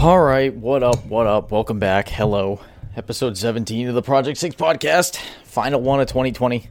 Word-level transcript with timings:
All 0.00 0.20
right, 0.20 0.54
what 0.54 0.84
up? 0.84 1.04
What 1.06 1.26
up? 1.26 1.50
Welcome 1.50 1.80
back. 1.80 2.08
Hello. 2.08 2.60
Episode 2.94 3.36
17 3.36 3.88
of 3.88 3.96
the 3.96 4.00
Project 4.00 4.38
6 4.38 4.54
podcast. 4.54 5.18
Final 5.42 5.80
one 5.80 5.98
of 5.98 6.06
2020. 6.06 6.68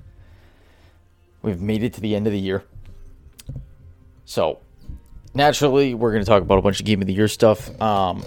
We've 1.41 1.59
made 1.59 1.83
it 1.83 1.91
to 1.95 2.01
the 2.01 2.15
end 2.15 2.25
of 2.25 2.31
the 2.31 2.39
year. 2.39 2.63
So, 4.23 4.59
naturally, 5.33 5.93
we're 5.93 6.13
going 6.13 6.23
to 6.23 6.25
talk 6.25 6.41
about 6.41 6.57
a 6.57 6.61
bunch 6.61 6.79
of 6.79 6.85
game 6.85 7.01
of 7.01 7.07
the 7.07 7.13
year 7.13 7.27
stuff. 7.27 7.69
Um, 7.81 8.23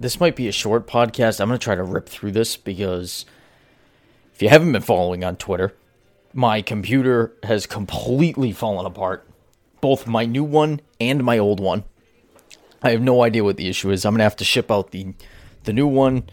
this 0.00 0.18
might 0.18 0.34
be 0.34 0.48
a 0.48 0.52
short 0.52 0.86
podcast. 0.86 1.38
I'm 1.38 1.48
going 1.48 1.58
to 1.58 1.62
try 1.62 1.74
to 1.74 1.84
rip 1.84 2.08
through 2.08 2.32
this 2.32 2.56
because 2.56 3.26
if 4.32 4.40
you 4.40 4.48
haven't 4.48 4.72
been 4.72 4.80
following 4.80 5.24
on 5.24 5.36
Twitter, 5.36 5.74
my 6.32 6.62
computer 6.62 7.34
has 7.42 7.66
completely 7.66 8.52
fallen 8.52 8.86
apart. 8.86 9.28
Both 9.82 10.06
my 10.06 10.24
new 10.24 10.42
one 10.42 10.80
and 10.98 11.22
my 11.22 11.36
old 11.36 11.60
one. 11.60 11.84
I 12.82 12.90
have 12.90 13.02
no 13.02 13.22
idea 13.22 13.44
what 13.44 13.56
the 13.56 13.68
issue 13.68 13.90
is. 13.90 14.04
I'm 14.04 14.14
gonna 14.14 14.24
have 14.24 14.36
to 14.36 14.44
ship 14.44 14.70
out 14.70 14.90
the 14.90 15.14
the 15.64 15.72
new 15.72 15.86
one 15.86 16.24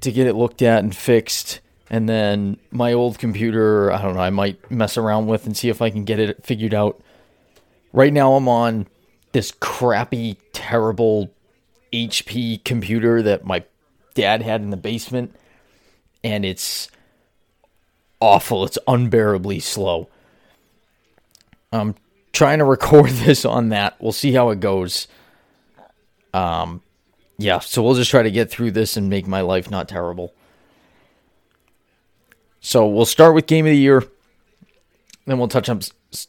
to 0.00 0.12
get 0.12 0.26
it 0.26 0.34
looked 0.34 0.62
at 0.62 0.82
and 0.82 0.94
fixed, 0.94 1.60
and 1.90 2.08
then 2.08 2.58
my 2.70 2.92
old 2.92 3.18
computer. 3.18 3.92
I 3.92 4.00
don't 4.00 4.14
know. 4.14 4.20
I 4.20 4.30
might 4.30 4.70
mess 4.70 4.96
around 4.96 5.26
with 5.26 5.46
and 5.46 5.56
see 5.56 5.68
if 5.68 5.82
I 5.82 5.90
can 5.90 6.04
get 6.04 6.18
it 6.18 6.44
figured 6.44 6.74
out. 6.74 7.00
Right 7.92 8.12
now, 8.12 8.34
I'm 8.34 8.48
on 8.48 8.86
this 9.32 9.52
crappy, 9.52 10.38
terrible 10.52 11.32
HP 11.92 12.64
computer 12.64 13.22
that 13.22 13.44
my 13.44 13.64
dad 14.14 14.42
had 14.42 14.62
in 14.62 14.70
the 14.70 14.76
basement, 14.76 15.34
and 16.22 16.44
it's 16.44 16.88
awful. 18.20 18.64
It's 18.64 18.78
unbearably 18.88 19.60
slow. 19.60 20.08
I'm 21.72 21.94
trying 22.32 22.58
to 22.58 22.64
record 22.64 23.10
this 23.10 23.44
on 23.44 23.68
that. 23.70 23.96
We'll 24.00 24.12
see 24.12 24.32
how 24.32 24.50
it 24.50 24.60
goes. 24.60 25.08
Um, 26.34 26.82
yeah, 27.38 27.60
so 27.60 27.82
we'll 27.82 27.94
just 27.94 28.10
try 28.10 28.22
to 28.22 28.30
get 28.30 28.50
through 28.50 28.72
this 28.72 28.96
and 28.96 29.08
make 29.08 29.26
my 29.26 29.40
life 29.40 29.70
not 29.70 29.88
terrible. 29.88 30.34
So 32.60 32.86
we'll 32.86 33.06
start 33.06 33.34
with 33.34 33.46
game 33.46 33.66
of 33.66 33.70
the 33.70 33.78
year, 33.78 34.04
then 35.26 35.38
we'll 35.38 35.48
touch 35.48 35.68
on 35.68 35.80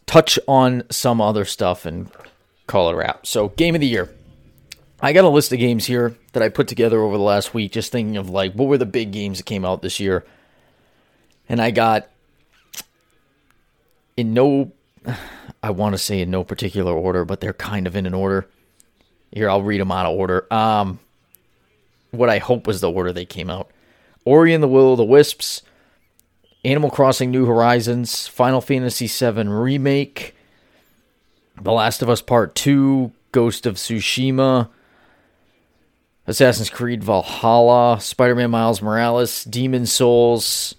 touch 0.06 0.39
on 0.48 0.83
some 0.89 1.22
other 1.22 1.45
stuff 1.45 1.86
and 1.86 2.09
call 2.67 2.89
it 2.89 2.94
a 2.94 2.95
wrap. 2.95 3.26
So 3.26 3.50
game 3.50 3.76
of 3.76 3.81
the 3.81 3.88
year. 3.88 4.14
I 5.02 5.11
got 5.11 5.26
a 5.26 5.30
list 5.30 5.52
of 5.52 5.59
games 5.59 5.86
here 5.86 6.16
that 6.33 6.42
I 6.42 6.50
put 6.50 6.67
together 6.67 7.02
over 7.02 7.17
the 7.17 7.23
last 7.23 7.53
week, 7.53 7.72
just 7.73 7.92
thinking 7.92 8.17
of 8.17 8.30
like 8.30 8.53
what 8.53 8.67
were 8.67 8.78
the 8.78 8.86
big 8.86 9.11
games 9.11 9.38
that 9.38 9.45
came 9.45 9.66
out 9.66 9.81
this 9.81 10.00
year. 10.00 10.26
And 11.50 11.61
I 11.61 11.72
got 11.72 12.08
in 14.16 14.33
no 14.33 14.72
I 15.64 15.72
want 15.72 15.94
to 15.94 15.98
say 15.98 16.22
in 16.22 16.30
no 16.30 16.44
particular 16.44 16.94
order, 16.94 17.26
but 17.26 17.39
they're 17.39 17.53
kind 17.53 17.88
of 17.88 17.95
in 17.95 18.06
an 18.06 18.14
order. 18.14 18.48
Here, 19.31 19.50
I'll 19.50 19.62
read 19.62 19.81
them 19.81 19.92
out 19.92 20.06
of 20.06 20.18
order. 20.18 20.52
Um, 20.54 21.00
what 22.12 22.30
I 22.30 22.38
hope 22.38 22.68
was 22.68 22.81
the 22.81 22.92
order 22.92 23.12
they 23.12 23.26
came 23.26 23.50
out: 23.50 23.70
Ori 24.23 24.54
and 24.54 24.64
the 24.64 24.67
Will 24.67 24.94
of 24.94 24.98
the 24.98 25.04
Wisps, 25.04 25.62
Animal 26.64 26.90
Crossing: 26.90 27.32
New 27.32 27.45
Horizons, 27.45 28.28
Final 28.28 28.62
Fantasy 28.62 29.08
VII 29.08 29.48
Remake, 29.48 30.36
The 31.62 31.72
Last 31.72 32.02
of 32.02 32.09
Us 32.09 32.22
Part 32.22 32.56
Two, 32.56 33.12
Ghost 33.32 33.66
of 33.66 33.76
Tsushima, 33.76 34.70
Assassin's 36.28 36.70
Creed 36.70 37.04
Valhalla, 37.04 38.00
Spider-Man: 38.00 38.52
Miles 38.52 38.82
Morales, 38.82 39.44
Demon's 39.44 39.92
Souls, 39.92 40.76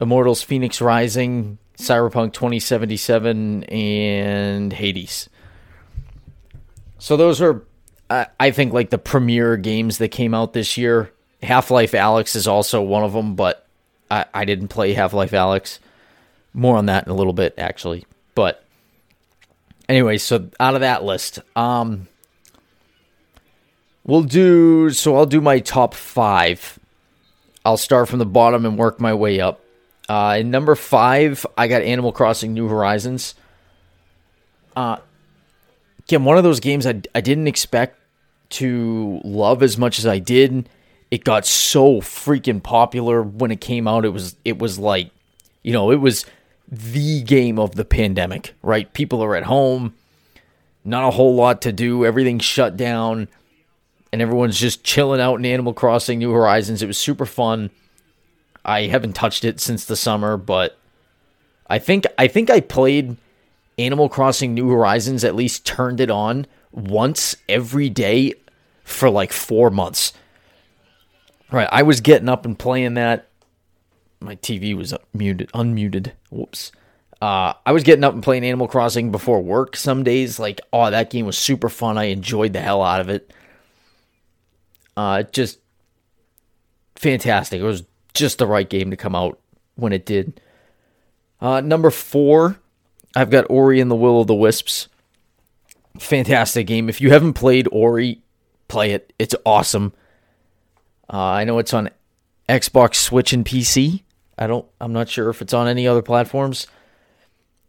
Immortals: 0.00 0.42
Phoenix 0.42 0.80
Rising, 0.80 1.58
Cyberpunk 1.78 2.32
2077, 2.32 3.64
and 3.64 4.72
Hades. 4.72 5.28
So 7.02 7.16
those 7.16 7.42
are, 7.42 7.64
I 8.08 8.52
think, 8.52 8.72
like 8.72 8.90
the 8.90 8.96
premier 8.96 9.56
games 9.56 9.98
that 9.98 10.10
came 10.10 10.34
out 10.34 10.52
this 10.52 10.78
year. 10.78 11.10
Half 11.42 11.72
Life 11.72 11.90
Alyx 11.90 12.36
is 12.36 12.46
also 12.46 12.80
one 12.80 13.02
of 13.02 13.12
them, 13.12 13.34
but 13.34 13.66
I, 14.08 14.26
I 14.32 14.44
didn't 14.44 14.68
play 14.68 14.92
Half 14.92 15.12
Life 15.12 15.32
Alyx. 15.32 15.80
More 16.54 16.76
on 16.76 16.86
that 16.86 17.04
in 17.04 17.10
a 17.10 17.16
little 17.16 17.32
bit, 17.32 17.54
actually. 17.58 18.06
But 18.36 18.64
anyway, 19.88 20.16
so 20.16 20.48
out 20.60 20.76
of 20.76 20.82
that 20.82 21.02
list, 21.02 21.40
um, 21.56 22.06
we'll 24.04 24.22
do. 24.22 24.90
So 24.90 25.16
I'll 25.16 25.26
do 25.26 25.40
my 25.40 25.58
top 25.58 25.94
five. 25.94 26.78
I'll 27.64 27.76
start 27.76 28.10
from 28.10 28.20
the 28.20 28.26
bottom 28.26 28.64
and 28.64 28.78
work 28.78 29.00
my 29.00 29.12
way 29.12 29.40
up. 29.40 29.60
Uh, 30.08 30.36
in 30.38 30.52
number 30.52 30.76
five, 30.76 31.44
I 31.58 31.66
got 31.66 31.82
Animal 31.82 32.12
Crossing 32.12 32.54
New 32.54 32.68
Horizons. 32.68 33.34
Uh, 34.76 34.98
again, 36.06 36.24
one 36.24 36.38
of 36.38 36.44
those 36.44 36.60
games 36.60 36.86
I, 36.86 37.02
I 37.14 37.20
didn't 37.20 37.48
expect 37.48 37.98
to 38.50 39.20
love 39.24 39.62
as 39.62 39.78
much 39.78 39.98
as 39.98 40.06
I 40.06 40.18
did. 40.18 40.68
It 41.10 41.24
got 41.24 41.46
so 41.46 42.00
freaking 42.00 42.62
popular 42.62 43.22
when 43.22 43.50
it 43.50 43.60
came 43.60 43.86
out. 43.86 44.04
It 44.04 44.10
was 44.10 44.36
it 44.44 44.58
was 44.58 44.78
like, 44.78 45.10
you 45.62 45.72
know, 45.72 45.90
it 45.90 45.96
was 45.96 46.24
the 46.68 47.22
game 47.22 47.58
of 47.58 47.74
the 47.74 47.84
pandemic, 47.84 48.54
right? 48.62 48.92
People 48.94 49.22
are 49.22 49.36
at 49.36 49.44
home, 49.44 49.94
not 50.84 51.06
a 51.06 51.10
whole 51.10 51.34
lot 51.34 51.60
to 51.62 51.72
do, 51.72 52.04
everything's 52.04 52.44
shut 52.44 52.76
down, 52.76 53.28
and 54.10 54.22
everyone's 54.22 54.58
just 54.58 54.84
chilling 54.84 55.20
out 55.20 55.36
in 55.36 55.44
Animal 55.44 55.74
Crossing 55.74 56.18
New 56.18 56.32
Horizons. 56.32 56.82
It 56.82 56.86
was 56.86 56.98
super 56.98 57.26
fun. 57.26 57.70
I 58.64 58.82
haven't 58.82 59.14
touched 59.14 59.44
it 59.44 59.60
since 59.60 59.84
the 59.84 59.96
summer, 59.96 60.36
but 60.36 60.78
I 61.66 61.78
think 61.78 62.06
I 62.16 62.26
think 62.28 62.48
I 62.48 62.60
played 62.60 63.16
Animal 63.82 64.08
Crossing 64.08 64.54
New 64.54 64.70
Horizons 64.70 65.24
at 65.24 65.34
least 65.34 65.66
turned 65.66 66.00
it 66.00 66.10
on 66.10 66.46
once 66.70 67.36
every 67.48 67.88
day 67.88 68.34
for 68.84 69.10
like 69.10 69.32
4 69.32 69.70
months. 69.70 70.12
Right, 71.50 71.68
I 71.70 71.82
was 71.82 72.00
getting 72.00 72.28
up 72.28 72.46
and 72.46 72.58
playing 72.58 72.94
that 72.94 73.28
my 74.22 74.36
TV 74.36 74.76
was 74.76 74.94
muted 75.12 75.50
unmuted. 75.52 76.12
Whoops. 76.30 76.72
Uh, 77.20 77.54
I 77.64 77.72
was 77.72 77.84
getting 77.84 78.04
up 78.04 78.14
and 78.14 78.22
playing 78.22 78.44
Animal 78.44 78.66
Crossing 78.66 79.12
before 79.12 79.40
work 79.42 79.76
some 79.76 80.02
days. 80.02 80.38
Like, 80.38 80.60
oh, 80.72 80.90
that 80.90 81.10
game 81.10 81.26
was 81.26 81.38
super 81.38 81.68
fun. 81.68 81.98
I 81.98 82.04
enjoyed 82.04 82.52
the 82.52 82.60
hell 82.60 82.82
out 82.82 83.00
of 83.00 83.08
it. 83.08 83.32
Uh, 84.96 85.22
just 85.24 85.60
fantastic. 86.96 87.60
It 87.60 87.64
was 87.64 87.84
just 88.14 88.38
the 88.38 88.46
right 88.46 88.68
game 88.68 88.90
to 88.90 88.96
come 88.96 89.14
out 89.14 89.38
when 89.76 89.92
it 89.92 90.04
did. 90.04 90.40
Uh, 91.40 91.60
number 91.60 91.90
four, 91.90 92.58
I've 93.14 93.30
got 93.30 93.46
Ori 93.50 93.80
and 93.80 93.90
the 93.90 93.96
Will 93.96 94.20
of 94.20 94.26
the 94.26 94.34
Wisps. 94.34 94.88
Fantastic 95.98 96.66
game. 96.66 96.88
If 96.88 97.00
you 97.00 97.10
haven't 97.10 97.34
played 97.34 97.68
Ori, 97.70 98.22
play 98.68 98.92
it. 98.92 99.12
It's 99.18 99.34
awesome. 99.44 99.92
Uh, 101.12 101.18
I 101.18 101.44
know 101.44 101.58
it's 101.58 101.74
on 101.74 101.90
Xbox, 102.48 102.94
Switch, 102.96 103.32
and 103.32 103.44
PC. 103.44 104.02
I 104.38 104.46
don't. 104.46 104.66
I'm 104.80 104.92
not 104.92 105.08
sure 105.08 105.28
if 105.28 105.42
it's 105.42 105.52
on 105.52 105.68
any 105.68 105.86
other 105.86 106.02
platforms. 106.02 106.66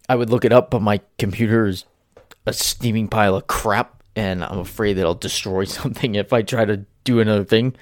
I 0.08 0.16
would 0.16 0.30
look 0.30 0.46
it 0.46 0.54
up, 0.54 0.70
but 0.70 0.82
my 0.82 1.02
computer 1.18 1.68
is 1.68 1.86
a 2.46 2.54
steaming 2.54 3.08
pile 3.08 3.36
of 3.36 3.48
crap, 3.48 4.02
and 4.16 4.44
I'm 4.44 4.60
afraid 4.60 4.94
that 4.94 5.06
I'll 5.06 5.14
destroy 5.14 5.64
something 5.66 6.16
if 6.16 6.32
I 6.32 6.42
try 6.42 6.66
to 6.66 6.86
do 7.04 7.20
another 7.20 7.44
thing. 7.44 7.76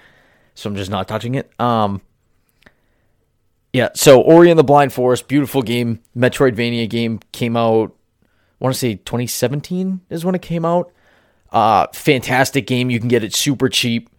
So 0.56 0.70
I'm 0.70 0.76
just 0.76 0.92
not 0.92 1.08
touching 1.08 1.36
it. 1.36 1.52
Um, 1.60 2.02
yeah, 3.74 3.90
so 3.94 4.22
Ori 4.22 4.50
and 4.50 4.60
the 4.60 4.64
Blind 4.64 4.92
Forest, 4.92 5.28
beautiful 5.28 5.62
game, 5.62 6.02
Metroidvania 6.16 6.90
game, 6.90 7.20
came 7.32 7.56
out. 7.56 7.96
I 8.24 8.64
want 8.64 8.76
to 8.76 8.80
say 8.80 8.96
2017 8.96 10.02
is 10.10 10.26
when 10.26 10.36
it 10.36 10.42
came 10.42 10.66
out. 10.66 10.92
Uh, 11.52 11.88
fantastic 11.94 12.68
game. 12.68 12.90
You 12.90 13.00
can 13.00 13.08
get 13.08 13.24
it 13.24 13.34
super 13.34 13.70
cheap. 13.70 14.10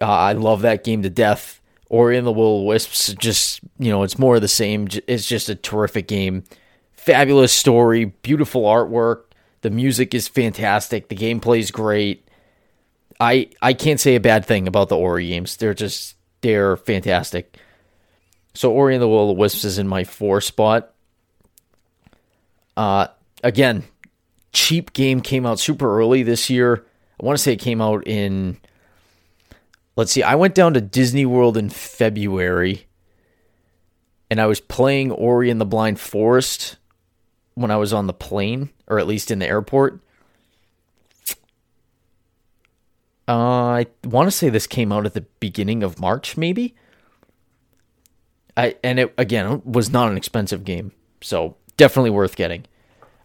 Uh, 0.00 0.06
I 0.06 0.32
love 0.32 0.62
that 0.62 0.84
game 0.84 1.02
to 1.02 1.10
death. 1.10 1.60
Ori 1.88 2.16
and 2.16 2.26
the 2.26 2.32
Will 2.32 2.64
Wisps, 2.66 3.14
just 3.14 3.60
you 3.78 3.90
know, 3.90 4.02
it's 4.02 4.18
more 4.18 4.36
of 4.36 4.40
the 4.40 4.48
same. 4.48 4.88
It's 5.06 5.26
just 5.26 5.48
a 5.48 5.54
terrific 5.54 6.08
game. 6.08 6.44
Fabulous 6.92 7.52
story, 7.52 8.06
beautiful 8.06 8.62
artwork. 8.62 9.24
The 9.60 9.70
music 9.70 10.14
is 10.14 10.26
fantastic. 10.26 11.08
The 11.08 11.16
gameplay 11.16 11.58
is 11.58 11.70
great. 11.70 12.26
I 13.20 13.50
I 13.60 13.74
can't 13.74 14.00
say 14.00 14.16
a 14.16 14.20
bad 14.20 14.44
thing 14.46 14.66
about 14.66 14.88
the 14.88 14.96
Ori 14.96 15.28
games. 15.28 15.56
They're 15.56 15.74
just 15.74 16.16
they're 16.40 16.76
fantastic. 16.76 17.58
So 18.54 18.72
Ori 18.72 18.94
and 18.94 19.02
the 19.02 19.08
Will 19.08 19.30
of 19.30 19.36
the 19.36 19.40
Wisps 19.40 19.64
is 19.64 19.78
in 19.78 19.88
my 19.88 20.04
four 20.04 20.40
spot. 20.40 20.92
Uh, 22.76 23.08
again, 23.42 23.84
cheap 24.52 24.92
game 24.92 25.20
came 25.20 25.46
out 25.46 25.58
super 25.58 25.98
early 25.98 26.22
this 26.22 26.50
year. 26.50 26.84
I 27.20 27.24
want 27.24 27.38
to 27.38 27.42
say 27.42 27.52
it 27.52 27.60
came 27.60 27.80
out 27.80 28.06
in. 28.06 28.58
Let's 29.96 30.12
see. 30.12 30.22
I 30.22 30.34
went 30.34 30.54
down 30.54 30.74
to 30.74 30.80
Disney 30.80 31.26
World 31.26 31.56
in 31.56 31.68
February, 31.68 32.86
and 34.30 34.40
I 34.40 34.46
was 34.46 34.60
playing 34.60 35.10
Ori 35.10 35.50
and 35.50 35.60
the 35.60 35.66
Blind 35.66 36.00
Forest 36.00 36.76
when 37.54 37.70
I 37.70 37.76
was 37.76 37.92
on 37.92 38.06
the 38.06 38.14
plane, 38.14 38.70
or 38.86 38.98
at 38.98 39.06
least 39.06 39.30
in 39.30 39.38
the 39.38 39.46
airport. 39.46 40.00
Uh, 43.28 43.32
I 43.32 43.86
want 44.04 44.26
to 44.26 44.30
say 44.30 44.48
this 44.48 44.66
came 44.66 44.90
out 44.90 45.06
at 45.06 45.14
the 45.14 45.26
beginning 45.40 45.82
of 45.82 46.00
March, 46.00 46.36
maybe. 46.36 46.74
I 48.56 48.76
and 48.82 48.98
it 48.98 49.14
again 49.16 49.62
was 49.64 49.90
not 49.90 50.10
an 50.10 50.16
expensive 50.16 50.64
game, 50.64 50.92
so 51.20 51.56
definitely 51.76 52.10
worth 52.10 52.36
getting. 52.36 52.64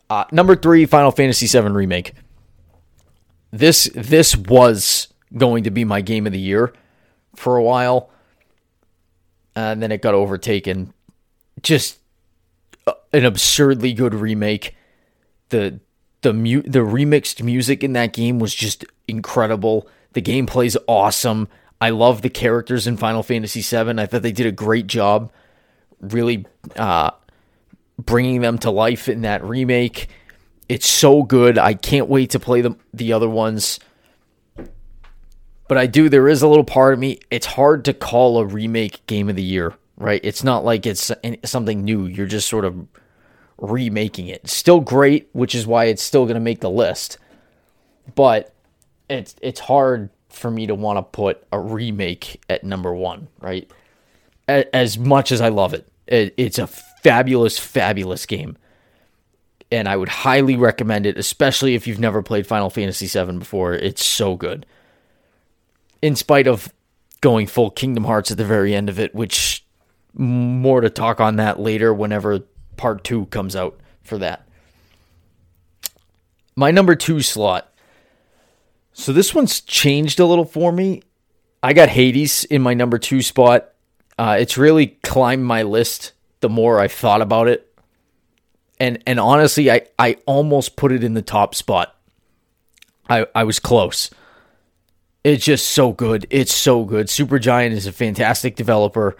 Uh, 0.10 0.24
number 0.32 0.56
three, 0.56 0.86
Final 0.86 1.12
Fantasy 1.12 1.48
VII 1.48 1.70
remake. 1.70 2.14
This 3.52 3.90
this 3.94 4.36
was 4.36 5.14
going 5.36 5.64
to 5.64 5.72
be 5.72 5.84
my 5.84 6.02
game 6.02 6.26
of 6.26 6.34
the 6.34 6.40
year 6.40 6.74
for 7.36 7.58
a 7.58 7.64
while. 7.64 8.10
And 9.56 9.82
then 9.82 9.92
it 9.92 10.02
got 10.02 10.14
overtaken. 10.14 10.94
Just 11.62 12.00
an 13.12 13.26
absurdly 13.26 13.94
good 13.94 14.14
remake. 14.14 14.76
The 15.50 15.80
the 16.22 16.34
mu- 16.34 16.62
the 16.62 16.80
remixed 16.80 17.42
music 17.44 17.84
in 17.84 17.94
that 17.94 18.14
game 18.14 18.40
was 18.40 18.54
just 18.54 18.86
incredible. 19.08 19.88
The 20.14 20.22
gameplay's 20.22 20.78
awesome. 20.88 21.48
I 21.80 21.92
love 21.92 22.22
the 22.22 22.30
characters 22.30 22.88
in 22.88 22.98
Final 22.98 23.24
Fantasy 23.24 23.62
VII. 23.62 24.00
I 24.00 24.06
thought 24.06 24.22
they 24.24 24.32
did 24.32 24.48
a 24.48 24.52
great 24.52 24.88
job, 24.88 25.32
really 26.02 26.46
uh, 26.76 27.12
bringing 28.00 28.42
them 28.42 28.58
to 28.60 28.72
life 28.72 29.08
in 29.08 29.22
that 29.22 29.44
remake. 29.44 30.08
It's 30.68 30.90
so 30.90 31.24
good. 31.24 31.58
I 31.58 31.74
can't 31.74 32.10
wait 32.10 32.32
to 32.32 32.40
play 32.40 32.62
the 32.62 32.76
the 32.94 33.14
other 33.14 33.30
ones. 33.30 33.80
But 35.68 35.78
I 35.78 35.86
do. 35.86 36.10
There 36.10 36.28
is 36.28 36.42
a 36.42 36.48
little 36.48 36.64
part 36.64 36.94
of 36.94 37.00
me. 37.00 37.20
It's 37.30 37.46
hard 37.46 37.86
to 37.86 37.94
call 37.94 38.40
a 38.40 38.46
remake 38.46 39.06
game 39.06 39.30
of 39.30 39.36
the 39.36 39.44
year, 39.44 39.74
right? 39.98 40.22
It's 40.24 40.44
not 40.44 40.66
like 40.66 40.86
it's 40.86 41.12
something 41.44 41.84
new. 41.84 42.06
You're 42.06 42.26
just 42.26 42.48
sort 42.48 42.66
of 42.66 42.88
remaking 43.58 44.28
it. 44.28 44.48
Still 44.50 44.80
great, 44.80 45.30
which 45.34 45.54
is 45.54 45.68
why 45.68 45.86
it's 45.86 46.04
still 46.04 46.26
going 46.26 46.36
to 46.36 46.42
make 46.42 46.62
the 46.62 46.70
list. 46.70 47.18
But 48.16 48.54
it's 49.10 49.36
it's 49.42 49.60
hard 49.60 50.10
for 50.38 50.52
me 50.52 50.68
to 50.68 50.76
want 50.76 50.98
to 50.98 51.04
put 51.04 51.46
a 51.52 51.60
remake 51.60 52.42
at 52.50 52.64
number 52.64 52.94
one, 52.94 53.28
right? 53.40 53.70
As 54.48 54.98
much 54.98 55.32
as 55.32 55.42
I 55.42 55.50
love 55.50 55.74
it, 55.74 55.88
it's 56.08 56.58
a 56.58 56.68
fabulous, 56.68 57.60
fabulous 57.60 58.26
game, 58.26 58.58
and 59.72 59.90
I 59.90 59.98
would 59.98 60.10
highly 60.10 60.56
recommend 60.56 61.06
it, 61.06 61.18
especially 61.18 61.76
if 61.76 61.86
you've 61.86 62.00
never 62.00 62.22
played 62.22 62.48
Final 62.48 62.70
Fantasy 62.70 63.08
VII 63.08 63.40
before. 63.40 63.74
It's 63.74 64.06
so 64.06 64.36
good. 64.36 64.66
In 66.02 66.16
spite 66.16 66.48
of 66.48 66.72
going 67.20 67.48
full 67.48 67.72
Kingdom 67.72 68.06
Hearts 68.06 68.32
at 68.32 68.38
the 68.38 68.46
very 68.46 68.74
end 68.74 68.88
of 68.88 69.00
it, 69.00 69.14
which 69.14 69.66
more 70.14 70.82
to 70.82 70.90
talk 70.90 71.20
on 71.20 71.36
that 71.36 71.60
later 71.60 71.94
whenever 71.94 72.40
part 72.78 73.04
two 73.04 73.26
comes 73.26 73.56
out 73.56 73.80
for 74.04 74.18
that. 74.18 74.48
My 76.56 76.72
number 76.72 76.96
two 76.96 77.22
slot 77.22 77.72
so 78.98 79.14
this 79.14 79.36
one's 79.36 79.62
changed 79.62 80.20
a 80.20 80.26
little 80.26 80.44
for 80.44 80.72
me. 80.72 81.04
I 81.62 81.74
got 81.74 81.88
Hades 81.88 82.46
in 82.46 82.64
my 82.64 82.74
number 82.74 82.98
two 82.98 83.22
spot. 83.22 83.70
Uh, 84.18 84.38
it's 84.40 84.58
really 84.58 84.88
climbed 85.04 85.46
my 85.46 85.62
list 85.62 86.14
the 86.40 86.50
more 86.50 86.80
I've 86.80 86.92
thought 86.92 87.22
about 87.22 87.48
it. 87.48 87.72
And 88.80 89.04
and 89.06 89.20
honestly, 89.20 89.70
I, 89.70 89.82
I 90.00 90.18
almost 90.26 90.76
put 90.76 90.92
it 90.92 91.04
in 91.04 91.14
the 91.14 91.22
top 91.22 91.54
spot. 91.54 91.96
I, 93.08 93.28
I 93.36 93.44
was 93.44 93.60
close. 93.60 94.10
It's 95.24 95.46
just 95.46 95.68
so 95.70 95.92
good. 95.92 96.26
It's 96.32 96.54
so 96.54 96.84
good. 96.84 97.06
Supergiant 97.06 97.74
is 97.74 97.86
a 97.86 97.92
fantastic 97.92 98.56
developer. 98.56 99.16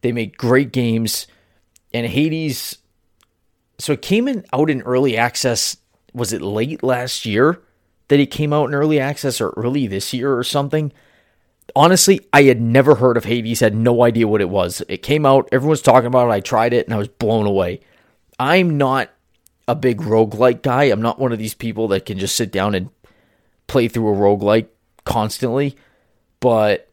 They 0.00 0.10
make 0.10 0.36
great 0.36 0.72
games. 0.72 1.28
And 1.94 2.04
Hades 2.04 2.78
so 3.78 3.92
it 3.92 4.02
came 4.02 4.26
in 4.26 4.44
out 4.52 4.70
in 4.70 4.82
early 4.82 5.16
access 5.16 5.76
was 6.12 6.32
it 6.32 6.42
late 6.42 6.82
last 6.82 7.24
year? 7.24 7.62
That 8.12 8.20
it 8.20 8.30
came 8.30 8.52
out 8.52 8.68
in 8.68 8.74
early 8.74 9.00
access 9.00 9.40
or 9.40 9.54
early 9.56 9.86
this 9.86 10.12
year 10.12 10.36
or 10.36 10.44
something. 10.44 10.92
Honestly, 11.74 12.20
I 12.30 12.42
had 12.42 12.60
never 12.60 12.96
heard 12.96 13.16
of 13.16 13.24
Hades, 13.24 13.60
had 13.60 13.74
no 13.74 14.02
idea 14.04 14.28
what 14.28 14.42
it 14.42 14.50
was. 14.50 14.82
It 14.86 14.98
came 14.98 15.24
out, 15.24 15.48
everyone's 15.50 15.80
talking 15.80 16.08
about 16.08 16.28
it. 16.28 16.32
I 16.32 16.40
tried 16.40 16.74
it 16.74 16.86
and 16.86 16.92
I 16.92 16.98
was 16.98 17.08
blown 17.08 17.46
away. 17.46 17.80
I'm 18.38 18.76
not 18.76 19.08
a 19.66 19.74
big 19.74 20.02
roguelike 20.02 20.60
guy. 20.60 20.84
I'm 20.84 21.00
not 21.00 21.18
one 21.18 21.32
of 21.32 21.38
these 21.38 21.54
people 21.54 21.88
that 21.88 22.04
can 22.04 22.18
just 22.18 22.36
sit 22.36 22.52
down 22.52 22.74
and 22.74 22.90
play 23.66 23.88
through 23.88 24.12
a 24.12 24.14
roguelike 24.14 24.66
constantly. 25.06 25.74
But 26.38 26.90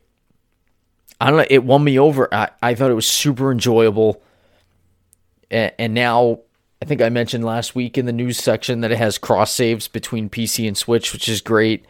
I 1.20 1.30
don't 1.30 1.40
know, 1.40 1.48
it 1.50 1.66
won 1.66 1.84
me 1.84 2.00
over. 2.00 2.34
I, 2.34 2.52
I 2.64 2.76
thought 2.76 2.92
it 2.92 2.96
was 2.96 3.08
super 3.08 3.52
enjoyable. 3.52 4.24
And, 5.52 5.74
and 5.78 5.94
now 5.94 6.40
I 6.82 6.86
think 6.86 7.02
I 7.02 7.10
mentioned 7.10 7.44
last 7.44 7.76
week 7.76 7.98
in 7.98 8.06
the 8.06 8.14
news 8.14 8.38
section 8.38 8.82
that 8.82 8.92
it 8.92 8.98
has 8.98 9.18
cross 9.18 9.52
saves 9.52 9.88
between 9.88 10.30
PC 10.30 10.66
and 10.68 10.78
Switch, 10.78 11.12
which 11.12 11.28
is 11.28 11.42
great. 11.42 11.86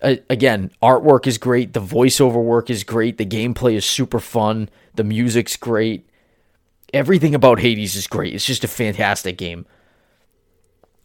Uh, 0.00 0.16
again, 0.30 0.70
artwork 0.80 1.26
is 1.26 1.38
great. 1.38 1.72
The 1.72 1.80
voiceover 1.80 2.42
work 2.42 2.70
is 2.70 2.84
great. 2.84 3.18
The 3.18 3.26
gameplay 3.26 3.74
is 3.74 3.84
super 3.84 4.20
fun. 4.20 4.68
The 4.94 5.02
music's 5.02 5.56
great. 5.56 6.08
Everything 6.94 7.34
about 7.34 7.60
Hades 7.60 7.96
is 7.96 8.06
great. 8.06 8.32
It's 8.32 8.44
just 8.44 8.62
a 8.62 8.68
fantastic 8.68 9.36
game. 9.36 9.66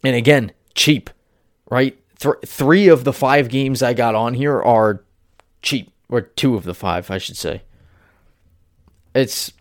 And 0.04 0.14
again, 0.14 0.52
cheap, 0.74 1.10
right? 1.70 1.98
Th- 2.20 2.36
three 2.46 2.86
of 2.86 3.02
the 3.02 3.12
five 3.12 3.48
games 3.48 3.82
I 3.82 3.94
got 3.94 4.14
on 4.14 4.34
here 4.34 4.62
are 4.62 5.02
cheap, 5.60 5.92
or 6.08 6.20
two 6.20 6.54
of 6.54 6.62
the 6.62 6.74
five, 6.74 7.10
I 7.10 7.18
should 7.18 7.36
say. 7.36 7.62
It's 9.14 9.52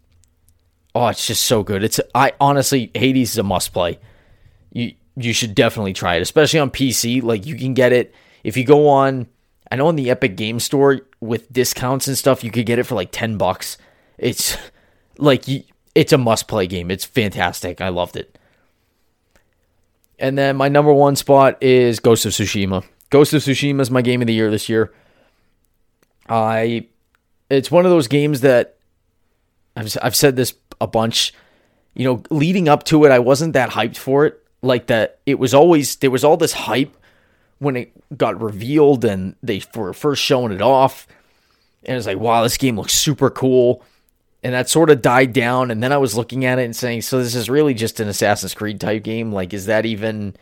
Oh, 0.93 1.07
it's 1.07 1.25
just 1.25 1.43
so 1.43 1.63
good. 1.63 1.83
It's 1.83 1.99
I 2.13 2.33
honestly 2.39 2.91
Hades 2.93 3.31
is 3.31 3.37
a 3.37 3.43
must 3.43 3.73
play. 3.73 3.99
You 4.71 4.93
you 5.15 5.33
should 5.33 5.55
definitely 5.55 5.93
try 5.93 6.15
it, 6.15 6.21
especially 6.21 6.59
on 6.59 6.71
PC. 6.71 7.23
Like 7.23 7.45
you 7.45 7.55
can 7.55 7.73
get 7.73 7.93
it 7.93 8.13
if 8.43 8.57
you 8.57 8.65
go 8.65 8.87
on. 8.87 9.27
I 9.71 9.77
know 9.77 9.87
in 9.87 9.95
the 9.95 10.09
Epic 10.09 10.35
Game 10.35 10.59
Store 10.59 11.01
with 11.21 11.51
discounts 11.51 12.07
and 12.07 12.17
stuff, 12.17 12.43
you 12.43 12.51
could 12.51 12.65
get 12.65 12.79
it 12.79 12.83
for 12.83 12.95
like 12.95 13.11
ten 13.11 13.37
bucks. 13.37 13.77
It's 14.17 14.57
like 15.17 15.45
it's 15.95 16.13
a 16.13 16.17
must 16.17 16.47
play 16.47 16.67
game. 16.67 16.91
It's 16.91 17.05
fantastic. 17.05 17.79
I 17.79 17.89
loved 17.89 18.17
it. 18.17 18.37
And 20.19 20.37
then 20.37 20.55
my 20.55 20.69
number 20.69 20.93
one 20.93 21.15
spot 21.15 21.61
is 21.63 21.99
Ghost 21.99 22.25
of 22.25 22.31
Tsushima. 22.31 22.85
Ghost 23.09 23.33
of 23.33 23.41
Tsushima 23.41 23.81
is 23.81 23.89
my 23.89 24.03
game 24.03 24.21
of 24.21 24.27
the 24.27 24.33
year 24.33 24.51
this 24.51 24.69
year. 24.69 24.93
I, 26.29 26.87
it's 27.49 27.71
one 27.71 27.85
of 27.85 27.91
those 27.91 28.07
games 28.07 28.41
that 28.41 28.77
I've 29.75 29.97
I've 30.01 30.15
said 30.15 30.35
this 30.35 30.53
a 30.81 30.87
bunch. 30.87 31.33
You 31.93 32.05
know, 32.05 32.23
leading 32.29 32.67
up 32.67 32.83
to 32.85 33.05
it, 33.05 33.11
I 33.11 33.19
wasn't 33.19 33.53
that 33.53 33.69
hyped 33.69 33.97
for 33.97 34.25
it. 34.25 34.41
Like 34.61 34.87
that, 34.87 35.19
it 35.25 35.39
was 35.39 35.53
always 35.53 35.95
there 35.97 36.11
was 36.11 36.23
all 36.23 36.37
this 36.37 36.53
hype 36.53 36.95
when 37.59 37.77
it 37.77 38.17
got 38.17 38.41
revealed 38.41 39.05
and 39.05 39.35
they 39.41 39.61
were 39.75 39.93
first 39.93 40.21
showing 40.21 40.51
it 40.51 40.61
off, 40.61 41.07
and 41.83 41.97
it's 41.97 42.07
like, 42.07 42.19
wow, 42.19 42.43
this 42.43 42.57
game 42.57 42.77
looks 42.77 42.93
super 42.93 43.29
cool. 43.29 43.83
And 44.43 44.55
that 44.55 44.69
sort 44.69 44.89
of 44.89 45.03
died 45.03 45.33
down, 45.33 45.69
and 45.69 45.83
then 45.83 45.91
I 45.91 45.97
was 45.97 46.17
looking 46.17 46.45
at 46.45 46.57
it 46.57 46.63
and 46.63 46.75
saying, 46.75 47.03
so 47.03 47.19
this 47.19 47.35
is 47.35 47.47
really 47.47 47.75
just 47.75 47.99
an 47.99 48.07
Assassin's 48.07 48.55
Creed 48.55 48.81
type 48.81 49.03
game. 49.03 49.31
Like, 49.31 49.53
is 49.53 49.67
that 49.67 49.85
even 49.85 50.35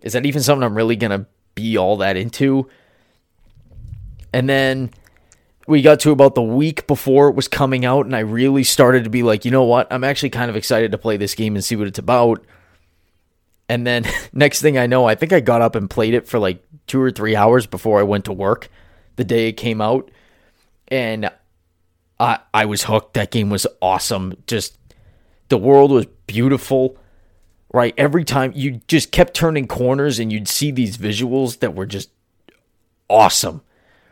is 0.00 0.12
that 0.12 0.24
even 0.26 0.42
something 0.42 0.62
I'm 0.62 0.76
really 0.76 0.94
gonna 0.94 1.26
be 1.56 1.76
all 1.76 1.96
that 1.96 2.16
into? 2.16 2.68
And 4.32 4.48
then 4.48 4.90
we 5.66 5.82
got 5.82 6.00
to 6.00 6.12
about 6.12 6.34
the 6.34 6.42
week 6.42 6.86
before 6.86 7.28
it 7.28 7.34
was 7.34 7.48
coming 7.48 7.84
out, 7.84 8.06
and 8.06 8.14
I 8.14 8.20
really 8.20 8.62
started 8.62 9.04
to 9.04 9.10
be 9.10 9.22
like, 9.22 9.44
you 9.44 9.50
know 9.50 9.64
what? 9.64 9.92
I'm 9.92 10.04
actually 10.04 10.30
kind 10.30 10.48
of 10.48 10.56
excited 10.56 10.92
to 10.92 10.98
play 10.98 11.16
this 11.16 11.34
game 11.34 11.56
and 11.56 11.64
see 11.64 11.76
what 11.76 11.88
it's 11.88 11.98
about. 11.98 12.44
And 13.68 13.86
then 13.86 14.04
next 14.32 14.62
thing 14.62 14.78
I 14.78 14.86
know, 14.86 15.06
I 15.06 15.14
think 15.14 15.32
I 15.32 15.40
got 15.40 15.62
up 15.62 15.74
and 15.74 15.90
played 15.90 16.14
it 16.14 16.28
for 16.28 16.38
like 16.38 16.62
two 16.86 17.00
or 17.00 17.10
three 17.10 17.34
hours 17.34 17.66
before 17.66 17.98
I 17.98 18.04
went 18.04 18.26
to 18.26 18.32
work 18.32 18.68
the 19.16 19.24
day 19.24 19.48
it 19.48 19.54
came 19.54 19.80
out. 19.80 20.10
And 20.88 21.30
I 22.20 22.38
I 22.54 22.64
was 22.66 22.84
hooked. 22.84 23.14
That 23.14 23.32
game 23.32 23.50
was 23.50 23.66
awesome. 23.82 24.36
Just 24.46 24.78
the 25.48 25.58
world 25.58 25.90
was 25.90 26.06
beautiful. 26.26 26.96
Right? 27.74 27.92
Every 27.98 28.24
time 28.24 28.52
you 28.54 28.80
just 28.86 29.10
kept 29.10 29.34
turning 29.34 29.66
corners 29.66 30.20
and 30.20 30.32
you'd 30.32 30.48
see 30.48 30.70
these 30.70 30.96
visuals 30.96 31.58
that 31.58 31.74
were 31.74 31.84
just 31.84 32.10
awesome 33.10 33.60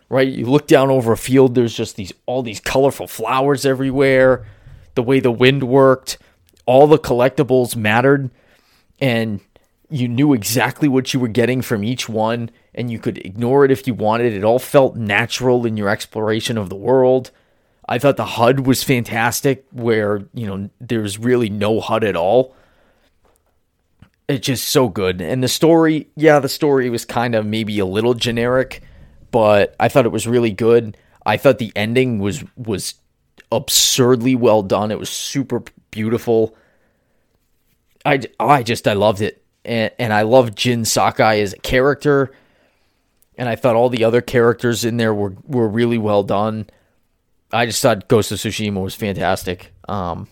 right? 0.08 0.28
You 0.28 0.46
look 0.46 0.66
down 0.66 0.90
over 0.90 1.12
a 1.12 1.16
field, 1.16 1.54
there's 1.54 1.75
just 1.75 1.96
these 1.96 2.12
all 2.26 2.42
these 2.42 2.61
colorful 2.61 3.06
flowers 3.06 3.64
everywhere. 3.66 4.46
The 4.94 5.02
way 5.02 5.20
the 5.20 5.32
wind 5.32 5.64
worked, 5.64 6.18
all 6.66 6.87
the 6.87 6.99
collectibles 6.99 7.75
mattered, 7.75 8.30
and 9.00 9.40
you 9.90 10.08
knew 10.08 10.32
exactly 10.32 10.88
what 10.88 11.12
you 11.12 11.20
were 11.20 11.28
getting 11.28 11.62
from 11.62 11.84
each 11.84 12.08
one, 12.08 12.50
and 12.75 12.90
you 12.90 12.99
could 12.99 13.18
ignore 13.18 13.64
it 13.64 13.70
if 13.70 13.87
you 13.87 13.94
wanted. 13.94 14.32
It 14.32 14.44
all 14.44 14.58
felt 14.58 14.96
natural 14.96 15.66
in 15.66 15.76
your 15.76 15.88
exploration 15.88 16.56
of 16.56 16.68
the 16.68 16.76
world. 16.76 17.30
I 17.88 17.99
thought 17.99 18.16
the 18.16 18.25
HUD 18.25 18.66
was 18.66 18.82
fantastic, 18.82 19.66
where 19.73 20.26
you 20.32 20.46
know 20.46 20.70
there's 20.80 21.18
really 21.18 21.49
no 21.49 21.80
HUD 21.80 22.04
at 22.04 22.16
all. 22.16 22.54
It's 24.26 24.46
just 24.46 24.68
so 24.68 24.88
good, 24.88 25.20
and 25.20 25.42
the 25.42 25.49
story, 25.49 26.08
yeah, 26.16 26.38
the 26.38 26.49
story 26.49 26.88
was 26.88 27.04
kind 27.04 27.34
of 27.34 27.44
maybe 27.44 27.78
a 27.78 27.84
little 27.84 28.14
generic 28.14 28.82
but 29.34 29.74
I 29.80 29.88
thought 29.88 30.06
it 30.06 30.12
was 30.12 30.28
really 30.28 30.52
good. 30.52 30.96
I 31.26 31.38
thought 31.38 31.58
the 31.58 31.72
ending 31.74 32.20
was 32.20 32.44
was 32.56 32.94
absurdly 33.50 34.36
well 34.36 34.62
done. 34.62 34.92
It 34.92 34.98
was 35.00 35.10
super 35.10 35.64
beautiful. 35.90 36.56
I, 38.06 38.20
I 38.38 38.62
just 38.62 38.86
I 38.86 38.92
loved 38.92 39.22
it, 39.22 39.42
and 39.64 39.90
and 39.98 40.12
I 40.12 40.22
love 40.22 40.54
Jin 40.54 40.84
Sakai 40.84 41.42
as 41.42 41.52
a 41.52 41.58
character, 41.58 42.30
and 43.36 43.48
I 43.48 43.56
thought 43.56 43.74
all 43.74 43.88
the 43.88 44.04
other 44.04 44.20
characters 44.20 44.84
in 44.84 44.98
there 44.98 45.12
were 45.12 45.34
were 45.48 45.66
really 45.68 45.98
well 45.98 46.22
done. 46.22 46.68
I 47.52 47.66
just 47.66 47.82
thought 47.82 48.06
Ghost 48.06 48.30
of 48.30 48.38
Tsushima 48.38 48.80
was 48.80 48.94
fantastic. 48.94 49.72
Um, 49.88 50.28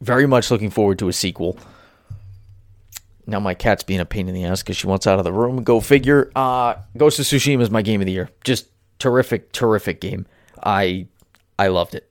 very 0.00 0.26
much 0.26 0.50
looking 0.50 0.70
forward 0.70 1.00
to 1.00 1.08
a 1.08 1.12
sequel. 1.12 1.58
Now 3.28 3.38
my 3.38 3.52
cat's 3.52 3.82
being 3.82 4.00
a 4.00 4.06
pain 4.06 4.26
in 4.26 4.34
the 4.34 4.44
ass 4.44 4.62
because 4.62 4.76
she 4.76 4.86
wants 4.86 5.06
out 5.06 5.18
of 5.18 5.24
the 5.24 5.32
room. 5.32 5.62
Go 5.62 5.80
figure. 5.80 6.32
Uh, 6.34 6.76
Ghost 6.96 7.18
of 7.18 7.26
Tsushima 7.26 7.60
is 7.60 7.70
my 7.70 7.82
game 7.82 8.00
of 8.00 8.06
the 8.06 8.12
year. 8.12 8.30
Just 8.42 8.68
terrific, 8.98 9.52
terrific 9.52 10.00
game. 10.00 10.26
I 10.64 11.06
I 11.58 11.68
loved 11.68 11.94
it. 11.94 12.10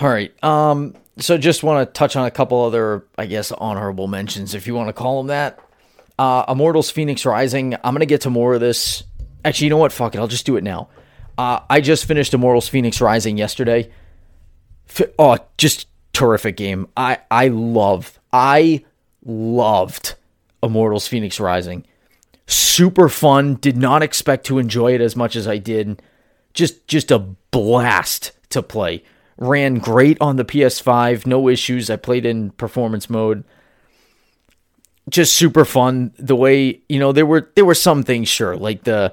All 0.00 0.08
right. 0.08 0.32
Um. 0.42 0.94
So 1.18 1.38
just 1.38 1.62
want 1.62 1.86
to 1.88 1.92
touch 1.92 2.16
on 2.16 2.26
a 2.26 2.30
couple 2.30 2.62
other, 2.62 3.06
I 3.16 3.26
guess, 3.26 3.52
honorable 3.52 4.06
mentions, 4.06 4.54
if 4.54 4.66
you 4.66 4.74
want 4.74 4.88
to 4.88 4.92
call 4.92 5.18
them 5.18 5.28
that. 5.28 5.58
Uh, 6.18 6.44
Immortals 6.48 6.90
Phoenix 6.90 7.24
Rising. 7.26 7.74
I'm 7.74 7.94
gonna 7.94 8.06
get 8.06 8.22
to 8.22 8.30
more 8.30 8.54
of 8.54 8.60
this. 8.60 9.04
Actually, 9.44 9.66
you 9.66 9.70
know 9.70 9.76
what? 9.76 9.92
Fuck 9.92 10.14
it. 10.14 10.18
I'll 10.18 10.26
just 10.26 10.46
do 10.46 10.56
it 10.56 10.64
now. 10.64 10.88
Uh, 11.36 11.60
I 11.68 11.82
just 11.82 12.06
finished 12.06 12.32
Immortals 12.32 12.68
Phoenix 12.68 13.00
Rising 13.00 13.36
yesterday. 13.36 13.90
F- 14.88 15.10
oh, 15.18 15.36
just 15.58 15.86
terrific 16.16 16.56
game. 16.56 16.88
I 16.96 17.18
I 17.30 17.48
love. 17.48 18.18
I 18.32 18.84
loved 19.24 20.14
Immortals 20.62 21.06
Phoenix 21.06 21.38
Rising. 21.38 21.84
Super 22.46 23.08
fun. 23.08 23.56
Did 23.56 23.76
not 23.76 24.02
expect 24.02 24.46
to 24.46 24.58
enjoy 24.58 24.94
it 24.94 25.00
as 25.00 25.14
much 25.14 25.36
as 25.36 25.46
I 25.46 25.58
did. 25.58 26.00
Just 26.54 26.86
just 26.88 27.10
a 27.10 27.18
blast 27.18 28.32
to 28.50 28.62
play. 28.62 29.04
Ran 29.36 29.74
great 29.74 30.16
on 30.18 30.36
the 30.36 30.46
PS5, 30.46 31.26
no 31.26 31.48
issues. 31.48 31.90
I 31.90 31.96
played 31.96 32.24
in 32.24 32.50
performance 32.52 33.10
mode. 33.10 33.44
Just 35.10 35.34
super 35.34 35.66
fun. 35.66 36.14
The 36.18 36.34
way, 36.34 36.80
you 36.88 36.98
know, 36.98 37.12
there 37.12 37.26
were 37.26 37.50
there 37.54 37.66
were 37.66 37.74
some 37.74 38.02
things 38.02 38.28
sure, 38.28 38.56
like 38.56 38.84
the 38.84 39.12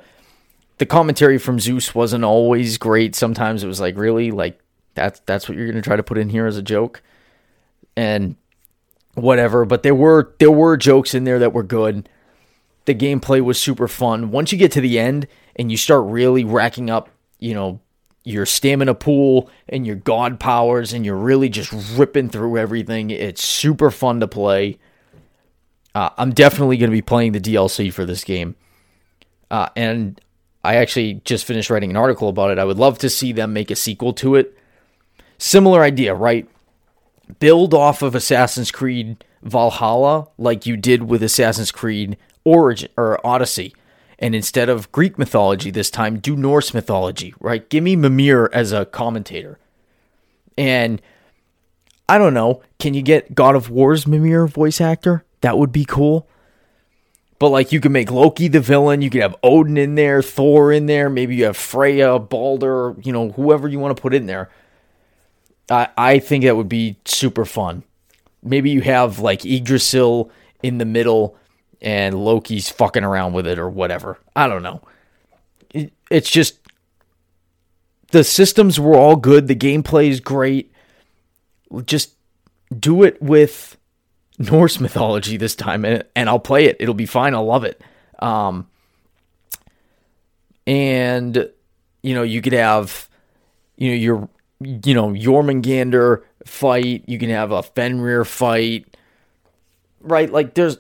the 0.78 0.86
commentary 0.86 1.38
from 1.38 1.60
Zeus 1.60 1.94
wasn't 1.94 2.24
always 2.24 2.78
great. 2.78 3.14
Sometimes 3.14 3.64
it 3.64 3.68
was 3.68 3.82
like, 3.82 3.98
really? 3.98 4.32
Like 4.32 4.63
that's 4.96 5.22
that's 5.26 5.48
what 5.48 5.58
you're 5.58 5.68
going 5.68 5.76
to 5.76 5.82
try 5.82 5.96
to 5.96 6.04
put 6.04 6.18
in 6.18 6.30
here 6.30 6.46
as 6.46 6.58
a 6.58 6.62
joke. 6.62 7.02
And 7.96 8.36
whatever, 9.16 9.66
but 9.66 9.84
there 9.84 9.96
were 9.96 10.34
there 10.40 10.52
were 10.52 10.78
jokes 10.78 11.14
in 11.14 11.24
there 11.24 11.40
that 11.40 11.54
were 11.54 11.64
good. 11.64 12.10
The 12.86 12.96
gameplay 12.96 13.42
was 13.42 13.60
super 13.60 13.88
fun. 13.88 14.32
Once 14.32 14.52
you 14.52 14.58
get 14.58 14.72
to 14.74 14.82
the 14.82 15.00
end 15.00 15.28
and 15.56 15.72
you 15.72 15.78
start 15.78 16.04
really 16.06 16.44
racking 16.44 16.90
up, 16.90 17.10
you 17.40 17.54
know, 17.54 17.80
your 18.24 18.46
stamina 18.46 18.94
pool 18.94 19.50
and 19.70 19.86
your 19.86 19.96
god 19.96 20.40
powers 20.40 20.94
and 20.94 21.06
you're 21.06 21.16
really 21.16 21.50
just 21.50 21.72
ripping 21.96 22.30
through 22.30 22.58
everything. 22.58 23.10
It's 23.10 23.44
super 23.44 23.92
fun 23.92 24.20
to 24.20 24.28
play. 24.28 24.80
Uh, 25.96 26.10
I'm 26.18 26.34
definitely 26.34 26.78
going 26.78 26.90
to 26.90 26.96
be 26.96 27.02
playing 27.02 27.34
the 27.34 27.40
DLC 27.40 27.94
for 27.94 28.06
this 28.06 28.24
game. 28.24 28.56
Uh, 29.52 29.70
and 29.76 30.20
I 30.64 30.76
actually 30.76 31.22
just 31.26 31.46
finished 31.46 31.70
writing 31.70 31.92
an 31.92 31.98
article 31.98 32.30
about 32.30 32.52
it. 32.52 32.58
I 32.58 32.64
would 32.64 32.78
love 32.78 32.98
to 33.00 33.10
see 33.10 33.32
them 33.32 33.54
make 33.54 33.70
a 33.70 33.76
sequel 33.76 34.14
to 34.14 34.36
it. 34.36 34.58
Similar 35.44 35.84
idea, 35.84 36.16
right? 36.16 36.48
Build 37.40 37.74
off 37.74 38.02
of 38.02 38.16
Assassin's 38.16 38.72
Creed 38.72 39.26
Valhalla 39.42 40.30
like 40.38 40.66
you 40.66 40.78
did 40.78 41.04
with 41.04 41.22
Assassin's 41.22 41.70
Creed 41.70 42.16
Origin 42.46 42.90
or 42.96 43.20
Odyssey 43.28 43.76
and 44.20 44.34
instead 44.34 44.70
of 44.70 44.90
Greek 44.94 45.20
mythology 45.20 45.70
this 45.70 45.92
time, 45.92 46.20
do 46.20 46.38
Norse 46.38 46.74
mythology, 46.74 47.34
right? 47.42 47.68
Give 47.68 47.84
me 47.84 47.98
Mimir 47.98 48.50
as 48.54 48.72
a 48.72 48.86
commentator. 48.86 49.60
And 50.58 51.02
I 52.08 52.18
don't 52.18 52.34
know, 52.34 52.64
can 52.80 52.94
you 52.94 53.02
get 53.02 53.36
God 53.36 53.58
of 53.58 53.70
War's 53.70 54.08
Mimir 54.08 54.48
voice 54.48 54.80
actor? 54.80 55.26
That 55.42 55.58
would 55.58 55.74
be 55.74 55.84
cool. 55.84 56.26
But 57.38 57.50
like 57.50 57.74
you 57.74 57.82
could 57.82 57.92
make 57.92 58.12
Loki 58.12 58.48
the 58.48 58.62
villain, 58.62 59.02
you 59.02 59.10
could 59.10 59.22
have 59.22 59.36
Odin 59.44 59.76
in 59.76 59.96
there, 59.96 60.22
Thor 60.22 60.72
in 60.72 60.86
there, 60.86 61.10
maybe 61.10 61.36
you 61.36 61.44
have 61.44 61.58
Freya, 61.58 62.18
Balder, 62.18 62.96
you 63.04 63.12
know, 63.12 63.32
whoever 63.32 63.68
you 63.68 63.80
want 63.80 63.94
to 63.98 64.02
put 64.02 64.14
in 64.14 64.26
there. 64.26 64.50
I 65.70 65.88
I 65.98 66.20
think 66.20 66.44
that 66.44 66.56
would 66.56 66.70
be 66.70 66.98
super 67.06 67.46
fun. 67.46 67.84
Maybe 68.42 68.70
you 68.70 68.82
have 68.82 69.20
like 69.20 69.46
Yggdrasil 69.46 70.30
in 70.62 70.78
the 70.78 70.86
middle 70.86 71.38
and 71.82 72.16
Loki's 72.16 72.70
fucking 72.70 73.04
around 73.04 73.34
with 73.34 73.48
it 73.48 73.60
or 73.60 73.70
whatever. 73.70 74.20
I 74.36 74.48
don't 74.48 74.64
know. 74.64 74.82
It, 75.74 75.94
it's 76.10 76.30
just 76.30 76.60
the 78.12 78.24
systems 78.24 78.80
were 78.80 78.96
all 78.96 79.16
good. 79.16 79.48
The 79.48 79.56
gameplay 79.56 80.10
is 80.10 80.20
great. 80.20 80.72
Just 81.86 82.14
do 82.78 83.04
it 83.04 83.22
with 83.22 83.78
Norse 84.38 84.80
mythology 84.80 85.38
this 85.38 85.56
time, 85.56 85.86
and, 85.86 86.04
and 86.16 86.30
I'll 86.30 86.40
play 86.40 86.66
it. 86.66 86.78
It'll 86.80 86.94
be 86.94 87.06
fine. 87.06 87.34
I'll 87.34 87.46
love 87.46 87.64
it. 87.64 87.82
Um, 88.20 88.68
and 90.66 91.50
you 92.04 92.14
know, 92.14 92.24
you 92.24 92.42
could 92.42 92.54
have, 92.54 93.10
you 93.78 93.90
know, 93.90 93.96
your, 93.96 94.30
you 94.86 94.94
know, 94.94 95.10
Jormungandr 95.10 96.24
fight. 96.46 97.04
You 97.08 97.20
can 97.20 97.30
have 97.30 97.52
a 97.52 97.64
Fenrir 97.64 98.26
fight, 98.26 98.98
right? 100.02 100.32
Like, 100.32 100.54
there's 100.54 100.78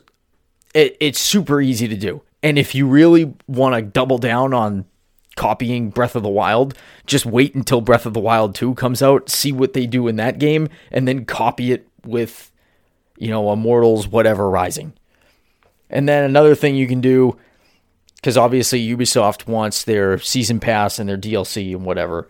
it, 0.73 0.97
it's 0.99 1.19
super 1.19 1.61
easy 1.61 1.87
to 1.87 1.95
do. 1.95 2.21
And 2.41 2.59
if 2.59 2.75
you 2.75 2.87
really 2.87 3.33
want 3.47 3.75
to 3.75 3.81
double 3.81 4.17
down 4.17 4.53
on 4.53 4.85
copying 5.35 5.89
Breath 5.89 6.15
of 6.15 6.23
the 6.23 6.29
Wild, 6.29 6.77
just 7.05 7.25
wait 7.25 7.55
until 7.55 7.81
Breath 7.81 8.05
of 8.05 8.13
the 8.13 8.19
Wild 8.19 8.53
2 8.55 8.75
comes 8.75 9.01
out, 9.01 9.29
see 9.29 9.51
what 9.51 9.73
they 9.73 9.85
do 9.85 10.07
in 10.07 10.17
that 10.17 10.39
game, 10.39 10.67
and 10.91 11.07
then 11.07 11.25
copy 11.25 11.71
it 11.71 11.87
with, 12.05 12.51
you 13.17 13.29
know, 13.29 13.51
Immortals, 13.51 14.07
whatever, 14.07 14.49
Rising. 14.49 14.93
And 15.89 16.09
then 16.09 16.23
another 16.23 16.55
thing 16.55 16.75
you 16.75 16.87
can 16.87 17.01
do, 17.01 17.37
because 18.15 18.37
obviously 18.37 18.85
Ubisoft 18.85 19.47
wants 19.47 19.83
their 19.83 20.17
season 20.17 20.59
pass 20.59 20.99
and 20.99 21.07
their 21.07 21.17
DLC 21.17 21.71
and 21.71 21.85
whatever. 21.85 22.27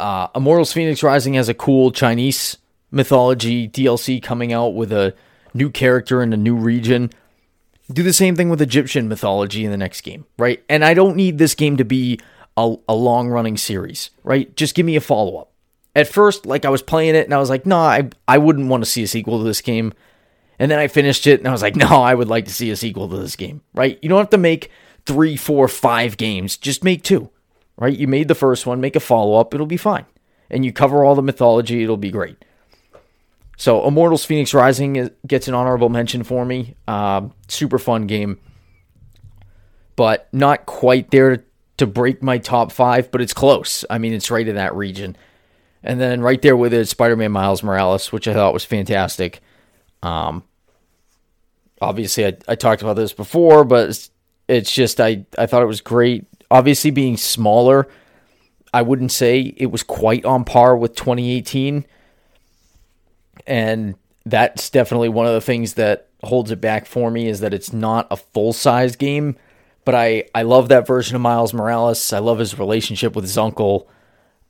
Uh, 0.00 0.28
Immortals 0.34 0.72
Phoenix 0.72 1.02
Rising 1.02 1.34
has 1.34 1.48
a 1.48 1.54
cool 1.54 1.92
Chinese 1.92 2.56
mythology 2.90 3.68
DLC 3.68 4.22
coming 4.22 4.52
out 4.52 4.74
with 4.74 4.92
a 4.92 5.14
new 5.52 5.70
character 5.70 6.22
in 6.22 6.32
a 6.32 6.36
new 6.36 6.56
region. 6.56 7.10
Do 7.92 8.02
the 8.02 8.12
same 8.12 8.34
thing 8.34 8.48
with 8.48 8.62
Egyptian 8.62 9.08
mythology 9.08 9.64
in 9.64 9.70
the 9.70 9.76
next 9.76 10.00
game, 10.00 10.24
right? 10.38 10.62
And 10.68 10.84
I 10.84 10.94
don't 10.94 11.16
need 11.16 11.38
this 11.38 11.54
game 11.54 11.76
to 11.76 11.84
be 11.84 12.18
a, 12.56 12.76
a 12.88 12.94
long 12.94 13.28
running 13.28 13.56
series, 13.56 14.10
right? 14.24 14.54
Just 14.56 14.74
give 14.74 14.86
me 14.86 14.96
a 14.96 15.00
follow 15.00 15.36
up. 15.36 15.52
At 15.94 16.08
first, 16.08 16.46
like 16.46 16.64
I 16.64 16.70
was 16.70 16.82
playing 16.82 17.14
it 17.14 17.26
and 17.26 17.34
I 17.34 17.38
was 17.38 17.50
like, 17.50 17.66
no, 17.66 17.76
nah, 17.76 17.86
I, 17.86 18.10
I 18.26 18.38
wouldn't 18.38 18.68
want 18.68 18.84
to 18.84 18.90
see 18.90 19.02
a 19.02 19.08
sequel 19.08 19.38
to 19.38 19.44
this 19.44 19.60
game. 19.60 19.92
And 20.58 20.70
then 20.70 20.78
I 20.78 20.86
finished 20.86 21.26
it 21.26 21.40
and 21.40 21.48
I 21.48 21.52
was 21.52 21.62
like, 21.62 21.76
no, 21.84 21.88
I 21.88 22.14
would 22.14 22.28
like 22.28 22.46
to 22.46 22.54
see 22.54 22.70
a 22.70 22.76
sequel 22.76 23.08
to 23.08 23.18
this 23.18 23.36
game, 23.36 23.60
right? 23.74 23.98
You 24.00 24.08
don't 24.08 24.18
have 24.18 24.30
to 24.30 24.38
make 24.38 24.70
three, 25.04 25.36
four, 25.36 25.68
five 25.68 26.16
games, 26.16 26.56
just 26.56 26.84
make 26.84 27.02
two, 27.02 27.30
right? 27.80 27.98
You 27.98 28.06
made 28.06 28.28
the 28.28 28.36
first 28.36 28.66
one, 28.66 28.80
make 28.80 28.94
a 28.94 29.00
follow 29.00 29.40
up, 29.40 29.52
it'll 29.52 29.66
be 29.66 29.76
fine. 29.76 30.06
And 30.48 30.64
you 30.64 30.72
cover 30.72 31.02
all 31.02 31.16
the 31.16 31.22
mythology, 31.22 31.82
it'll 31.82 31.96
be 31.96 32.12
great. 32.12 32.36
So 33.56 33.86
Immortals 33.86 34.24
Phoenix 34.24 34.54
Rising 34.54 35.10
gets 35.26 35.48
an 35.48 35.54
honorable 35.54 35.88
mention 35.88 36.22
for 36.22 36.44
me. 36.44 36.76
Uh, 36.86 37.28
super 37.48 37.78
fun 37.78 38.06
game, 38.06 38.38
but 39.96 40.28
not 40.32 40.64
quite 40.66 41.10
there 41.10 41.44
to 41.76 41.86
break 41.86 42.22
my 42.22 42.38
top 42.38 42.72
five, 42.72 43.10
but 43.10 43.20
it's 43.20 43.34
close. 43.34 43.84
I 43.90 43.98
mean, 43.98 44.12
it's 44.12 44.30
right 44.30 44.46
in 44.46 44.54
that 44.54 44.74
region. 44.74 45.16
And 45.82 46.00
then 46.00 46.20
right 46.20 46.40
there 46.40 46.56
with 46.56 46.74
it, 46.74 46.86
Spider-Man 46.86 47.32
Miles 47.32 47.62
Morales, 47.62 48.12
which 48.12 48.28
I 48.28 48.34
thought 48.34 48.52
was 48.52 48.64
fantastic. 48.64 49.40
Um, 50.02 50.44
obviously, 51.80 52.26
I, 52.26 52.36
I 52.48 52.54
talked 52.54 52.82
about 52.82 52.96
this 52.96 53.12
before, 53.12 53.64
but 53.64 53.90
it's, 53.90 54.10
it's 54.48 54.72
just 54.72 55.00
I 55.00 55.24
I 55.38 55.46
thought 55.46 55.62
it 55.62 55.66
was 55.66 55.80
great. 55.80 56.26
Obviously, 56.50 56.90
being 56.90 57.16
smaller, 57.16 57.88
I 58.72 58.82
wouldn't 58.82 59.12
say 59.12 59.54
it 59.56 59.66
was 59.66 59.82
quite 59.82 60.24
on 60.24 60.44
par 60.44 60.76
with 60.76 60.94
2018 60.94 61.84
and 63.46 63.94
that's 64.24 64.70
definitely 64.70 65.08
one 65.08 65.26
of 65.26 65.32
the 65.32 65.40
things 65.40 65.74
that 65.74 66.08
holds 66.22 66.50
it 66.50 66.60
back 66.60 66.86
for 66.86 67.10
me 67.10 67.26
is 67.26 67.40
that 67.40 67.54
it's 67.54 67.72
not 67.72 68.06
a 68.10 68.16
full 68.16 68.52
size 68.52 68.96
game. 68.96 69.36
But 69.84 69.94
I, 69.94 70.24
I 70.34 70.42
love 70.42 70.68
that 70.68 70.86
version 70.86 71.16
of 71.16 71.22
Miles 71.22 71.54
Morales. 71.54 72.12
I 72.12 72.18
love 72.18 72.38
his 72.38 72.58
relationship 72.58 73.16
with 73.16 73.24
his 73.24 73.38
uncle. 73.38 73.88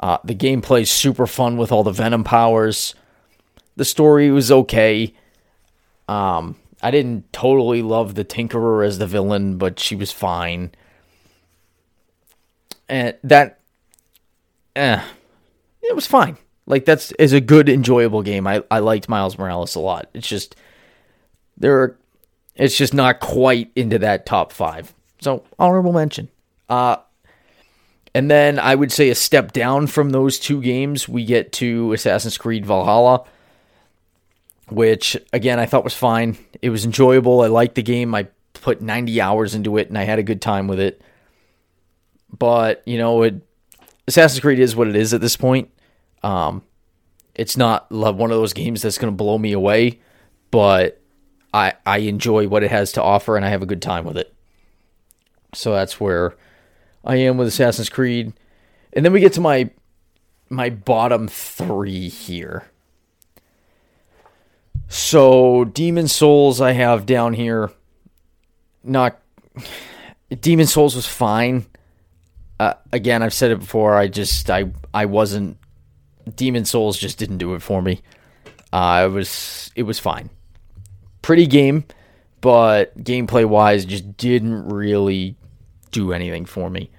Uh, 0.01 0.19
the 0.25 0.35
gameplay 0.35 0.83
is 0.83 0.91
super 0.91 1.27
fun 1.27 1.57
with 1.57 1.71
all 1.71 1.85
the 1.85 1.93
Venom 1.93 2.25
powers. 2.25 2.95
The 3.77 3.85
story 3.85 4.31
was 4.31 4.51
okay. 4.51 5.15
Um, 6.09 6.57
I 6.83 6.91
didn't 6.91 7.33
totally 7.33 7.81
love 7.81 8.17
the 8.17 8.25
Tinkerer 8.25 8.85
as 8.85 8.99
the 8.99 9.07
villain, 9.07 9.57
but 9.57 9.79
she 9.79 9.95
was 9.95 10.11
fine. 10.11 10.73
And 12.91 13.15
that, 13.23 13.61
eh, 14.75 15.01
it 15.81 15.95
was 15.95 16.07
fine. 16.07 16.37
Like 16.67 16.85
that's 16.85 17.13
is 17.13 17.33
a 17.33 17.41
good 17.41 17.69
enjoyable 17.69 18.23
game. 18.23 18.47
I 18.47 18.63
I 18.71 18.79
liked 18.79 19.09
Miles 19.09 19.39
Morales 19.39 19.75
a 19.75 19.81
lot. 19.81 20.09
It's 20.15 20.29
just 20.29 20.55
there 21.57 21.81
are 21.81 21.99
it's 22.55 22.77
just 22.77 22.95
not 22.95 23.21
quite 23.21 23.71
into 23.75 23.99
that 23.99 24.27
top 24.27 24.53
5. 24.53 24.95
So, 25.21 25.45
honorable 25.59 25.93
mention. 25.93 26.29
Uh 26.69 26.97
and 28.15 28.31
then 28.31 28.59
I 28.59 28.75
would 28.75 28.93
say 28.93 29.09
a 29.11 29.15
step 29.15 29.53
down 29.53 29.87
from 29.87 30.11
those 30.11 30.39
two 30.39 30.61
games, 30.61 31.09
we 31.09 31.25
get 31.25 31.53
to 31.55 31.93
Assassin's 31.93 32.39
Creed 32.39 32.67
Valhalla, 32.67 33.25
which 34.69 35.17
again 35.33 35.59
I 35.59 35.67
thought 35.67 35.85
was 35.85 35.95
fine. 35.95 36.39
It 36.63 36.71
was 36.71 36.85
enjoyable. 36.85 37.41
I 37.41 37.49
liked 37.49 37.75
the 37.75 37.83
game. 37.83 38.15
I 38.15 38.29
put 38.53 38.81
90 38.81 39.21
hours 39.21 39.55
into 39.55 39.77
it 39.77 39.89
and 39.89 39.99
I 39.99 40.05
had 40.05 40.19
a 40.21 40.25
good 40.25 40.41
time 40.41 40.69
with 40.69 40.79
it. 40.79 41.03
But, 42.39 42.83
you 42.87 42.99
know, 42.99 43.23
it 43.23 43.35
Assassin's 44.07 44.41
Creed 44.41 44.59
is 44.59 44.75
what 44.75 44.89
it 44.89 44.97
is 44.97 45.13
at 45.15 45.21
this 45.21 45.37
point. 45.37 45.71
Um, 46.23 46.63
It's 47.35 47.57
not 47.57 47.91
one 47.91 48.31
of 48.31 48.37
those 48.37 48.53
games 48.53 48.83
that's 48.83 48.99
going 48.99 49.13
to 49.13 49.17
blow 49.17 49.39
me 49.39 49.53
away, 49.53 50.01
but 50.51 51.01
I 51.53 51.75
I 51.87 51.99
enjoy 51.99 52.49
what 52.49 52.63
it 52.63 52.71
has 52.71 52.93
to 52.93 53.03
offer 53.03 53.37
and 53.37 53.45
I 53.45 53.49
have 53.51 53.63
a 53.63 53.67
good 53.67 53.83
time 53.83 54.05
with 54.05 54.17
it. 54.17 54.35
So 55.55 55.73
that's 55.73 55.99
where 56.01 56.35
I 57.05 57.17
am 57.17 57.37
with 57.37 57.49
Assassin's 57.49 57.89
Creed. 57.89 58.33
And 58.93 59.05
then 59.05 59.13
we 59.13 59.21
get 59.21 59.33
to 59.35 59.41
my 59.41 59.71
my 60.49 60.71
bottom 60.71 61.29
3 61.29 62.09
here. 62.09 62.65
So 64.89 65.65
Demon's 65.65 66.13
Souls 66.13 66.61
I 66.61 66.73
have 66.73 67.07
down 67.07 67.35
here 67.35 67.71
not 68.83 69.21
Demon's 70.41 70.73
Souls 70.73 70.95
was 70.95 71.07
fine. 71.07 71.67
Uh, 72.61 72.75
again, 72.93 73.23
I've 73.23 73.33
said 73.33 73.51
it 73.51 73.59
before. 73.59 73.97
I 73.97 74.07
just 74.07 74.51
I 74.51 74.71
I 74.93 75.07
wasn't 75.07 75.57
Demon's 76.37 76.69
Souls 76.69 76.99
just 76.99 77.17
didn't 77.17 77.39
do 77.39 77.55
it 77.55 77.63
for 77.63 77.81
me. 77.81 78.03
Uh, 78.71 79.07
it 79.09 79.13
was 79.13 79.71
it 79.75 79.85
was 79.85 79.99
fine, 79.99 80.29
pretty 81.23 81.47
game, 81.47 81.85
but 82.43 82.95
gameplay 82.99 83.47
wise, 83.47 83.87
just 83.87 84.15
didn't 84.19 84.69
really 84.69 85.37
do 85.91 86.13
anything 86.13 86.45
for 86.45 86.69
me. 86.69 86.91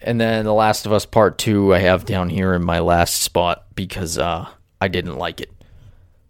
And 0.00 0.20
then 0.20 0.44
The 0.44 0.52
Last 0.52 0.86
of 0.86 0.92
Us 0.92 1.06
Part 1.06 1.38
Two, 1.38 1.72
I 1.72 1.78
have 1.78 2.04
down 2.04 2.28
here 2.28 2.52
in 2.52 2.64
my 2.64 2.80
last 2.80 3.22
spot 3.22 3.66
because 3.76 4.18
uh, 4.18 4.48
I 4.80 4.88
didn't 4.88 5.18
like 5.18 5.40
it. 5.40 5.52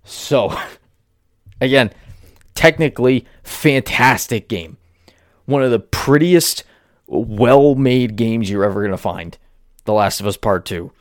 So, 0.05 0.55
again, 1.63 1.91
technically 2.55 3.25
fantastic 3.43 4.51
game, 4.51 4.77
one 5.47 5.63
of 5.63 5.71
the 5.71 5.81
prettiest, 5.81 6.65
well-made 7.19 8.17
games 8.17 8.49
you're 8.49 8.65
ever 8.65 8.83
gonna 8.83 8.97
find. 8.97 9.37
The 9.85 9.93
Last 9.93 10.21
of 10.21 10.27
Us 10.27 10.37
Part 10.37 10.65
Two 10.65 10.93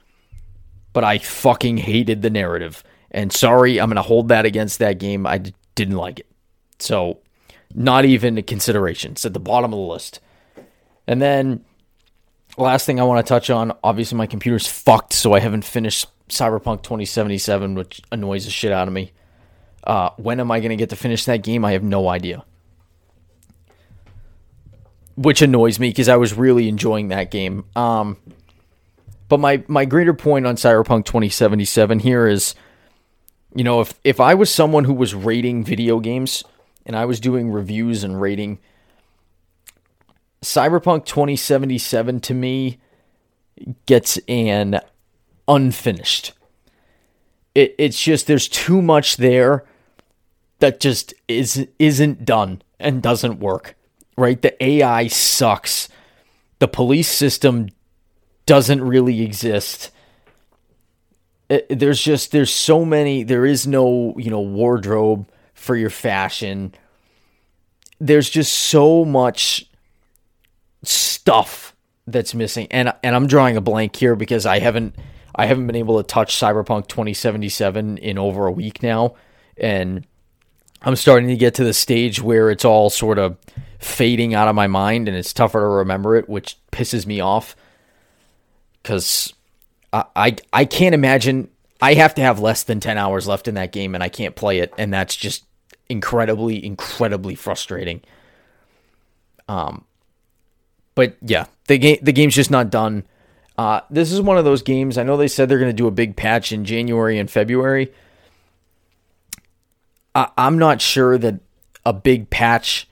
but 0.94 1.04
I 1.04 1.18
fucking 1.20 1.78
hated 1.78 2.22
the 2.22 2.30
narrative. 2.30 2.84
And 3.12 3.32
sorry, 3.32 3.80
I'm 3.80 3.90
going 3.90 3.96
to 3.96 4.02
hold 4.02 4.30
that 4.30 4.46
against 4.46 4.80
that 4.80 5.00
game. 5.00 5.26
I 5.26 5.40
d- 5.40 5.54
didn't 5.76 5.98
like 5.98 6.20
it. 6.20 6.28
So, 6.80 7.20
not 7.74 8.06
even 8.06 8.38
a 8.38 8.42
consideration. 8.42 9.14
It's 9.14 9.26
at 9.26 9.34
the 9.34 9.40
bottom 9.40 9.74
of 9.74 9.80
the 9.80 9.86
list. 9.86 10.20
And 11.08 11.22
then, 11.22 11.64
last 12.58 12.86
thing 12.86 13.00
I 13.00 13.04
want 13.04 13.26
to 13.26 13.30
touch 13.30 13.50
on 13.50 13.74
obviously, 13.84 14.18
my 14.18 14.28
computer's 14.28 14.68
fucked, 14.68 15.14
so 15.14 15.34
I 15.34 15.40
haven't 15.40 15.66
finished 15.66 16.08
Cyberpunk 16.30 16.84
2077, 16.84 17.76
which 17.76 18.02
annoys 18.12 18.46
the 18.46 18.52
shit 18.52 18.72
out 18.72 18.88
of 18.88 18.94
me. 18.94 19.12
Uh, 19.84 20.12
when 20.18 20.40
am 20.40 20.52
I 20.52 20.60
going 20.60 20.70
to 20.70 20.76
get 20.76 20.90
to 20.90 20.96
finish 20.96 21.26
that 21.26 21.44
game? 21.44 21.66
I 21.66 21.74
have 21.74 21.84
no 21.84 22.08
idea. 22.08 22.44
Which 25.22 25.42
annoys 25.42 25.80
me 25.80 25.90
because 25.90 26.10
I 26.10 26.18
was 26.18 26.34
really 26.34 26.68
enjoying 26.68 27.10
that 27.10 27.32
game. 27.32 27.66
Um, 27.76 28.18
but 29.28 29.40
my 29.40 29.64
my 29.68 29.86
greater 29.86 30.14
point 30.14 30.46
on 30.46 30.56
Cyberpunk 30.56 31.06
2077 31.06 32.00
here 32.00 32.28
is 32.28 32.56
you 33.54 33.64
know, 33.64 33.82
if 33.82 33.94
if 34.04 34.20
I 34.20 34.34
was 34.34 34.54
someone 34.54 34.86
who 34.86 34.94
was 34.94 35.14
rating 35.14 35.64
video 35.64 36.00
games 36.00 36.44
and 36.86 36.96
I 36.96 37.06
was 37.06 37.20
doing 37.20 37.52
reviews 37.52 38.04
and 38.04 38.22
rating 38.22 38.60
Cyberpunk 40.42 41.06
2077 41.06 42.20
to 42.22 42.34
me 42.34 42.80
gets 43.86 44.18
an 44.28 44.80
unfinished. 45.48 46.34
It 47.54 47.76
it's 47.78 48.02
just 48.02 48.28
there's 48.28 48.48
too 48.48 48.82
much 48.82 49.18
there 49.18 49.66
that 50.60 50.80
just 50.80 51.14
is 51.28 51.68
isn't 51.78 52.26
done 52.26 52.62
and 52.80 53.02
doesn't 53.02 53.40
work. 53.40 53.76
Right? 54.22 54.40
The 54.40 54.64
AI 54.64 55.08
sucks. 55.08 55.90
The 56.60 56.68
police 56.68 57.10
system 57.10 57.70
doesn't 58.46 58.84
really 58.84 59.24
exist. 59.24 59.90
It, 61.50 61.80
there's 61.80 62.00
just 62.00 62.32
there's 62.32 62.54
so 62.54 62.86
many 62.86 63.24
there 63.24 63.48
is 63.48 63.66
no, 63.66 64.14
you 64.18 64.30
know, 64.30 64.42
wardrobe 64.42 65.28
for 65.56 65.76
your 65.76 65.90
fashion. 65.90 66.76
There's 68.00 68.30
just 68.30 68.54
so 68.54 69.04
much 69.04 69.68
stuff 70.84 71.76
that's 72.06 72.36
missing. 72.36 72.68
And 72.70 72.94
and 73.02 73.16
I'm 73.16 73.26
drawing 73.26 73.58
a 73.58 73.62
blank 73.62 73.96
here 73.96 74.16
because 74.16 74.46
I 74.46 74.60
haven't 74.60 74.96
I 75.36 75.48
haven't 75.48 75.66
been 75.66 75.76
able 75.76 75.98
to 75.98 76.08
touch 76.08 76.36
Cyberpunk 76.36 76.88
2077 76.90 77.98
in 77.98 78.20
over 78.20 78.46
a 78.46 78.52
week 78.52 78.84
now 78.84 79.16
and 79.58 80.06
I'm 80.84 80.96
starting 80.96 81.30
to 81.30 81.38
get 81.38 81.56
to 81.56 81.64
the 81.64 81.74
stage 81.74 82.22
where 82.22 82.52
it's 82.52 82.66
all 82.66 82.90
sort 82.90 83.18
of 83.18 83.38
fading 83.82 84.34
out 84.34 84.48
of 84.48 84.56
my 84.56 84.68
mind 84.68 85.08
and 85.08 85.18
it's 85.18 85.34
tougher 85.34 85.60
to 85.60 85.66
remember 85.66 86.16
it, 86.16 86.30
which 86.30 86.58
pisses 86.72 87.06
me 87.06 87.20
off 87.20 87.56
because 88.82 89.34
I, 89.92 90.06
I 90.16 90.36
I 90.54 90.66
can't 90.66 90.96
imagine 90.96 91.50
I 91.82 91.96
have 91.96 92.16
to 92.16 92.22
have 92.22 92.40
less 92.40 92.64
than 92.64 92.80
ten 92.80 92.98
hours 92.98 93.28
left 93.28 93.48
in 93.48 93.56
that 93.56 93.72
game 93.72 93.96
and 93.96 94.04
I 94.04 94.10
can't 94.10 94.36
play 94.36 94.60
it, 94.60 94.74
and 94.78 94.94
that's 94.94 95.16
just 95.16 95.46
incredibly 95.90 96.64
incredibly 96.64 97.36
frustrating. 97.36 98.02
Um, 99.48 99.84
but 100.96 101.18
yeah, 101.22 101.48
the 101.68 101.78
game 101.78 101.98
the 102.02 102.14
game's 102.14 102.36
just 102.36 102.52
not 102.52 102.70
done. 102.70 103.04
Uh, 103.58 103.82
this 103.90 104.12
is 104.12 104.22
one 104.22 104.38
of 104.38 104.46
those 104.46 104.62
games. 104.62 104.98
I 104.98 105.04
know 105.04 105.18
they 105.18 105.28
said 105.28 105.50
they're 105.50 105.60
going 105.60 105.70
to 105.70 105.74
do 105.74 105.88
a 105.88 105.92
big 105.92 106.16
patch 106.16 106.52
in 106.52 106.66
January 106.66 107.20
and 107.20 107.30
February. 107.30 107.92
I, 110.16 110.30
I'm 110.38 110.58
not 110.58 110.82
sure 110.82 111.18
that 111.18 111.42
a 111.86 111.94
big 111.94 112.30
patch 112.30 112.88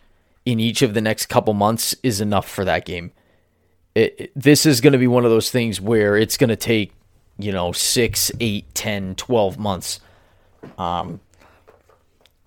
in 0.50 0.60
each 0.60 0.82
of 0.82 0.96
the 0.96 1.02
next 1.02 1.28
couple 1.28 1.54
months 1.54 1.96
is 2.02 2.20
enough 2.20 2.50
for 2.50 2.66
that 2.66 2.84
game. 2.84 3.12
It, 3.94 4.32
this 4.36 4.66
is 4.66 4.82
going 4.82 4.94
to 4.94 5.00
be 5.00 5.06
one 5.06 5.24
of 5.24 5.30
those 5.30 5.52
things 5.52 5.80
where 5.80 6.18
it's 6.18 6.38
going 6.38 6.50
to 6.50 6.56
take 6.56 6.92
you 7.38 7.52
know 7.52 7.72
six 7.72 8.32
eight 8.40 8.74
ten 8.74 9.14
twelve 9.14 9.60
months 9.60 10.00
um, 10.80 11.20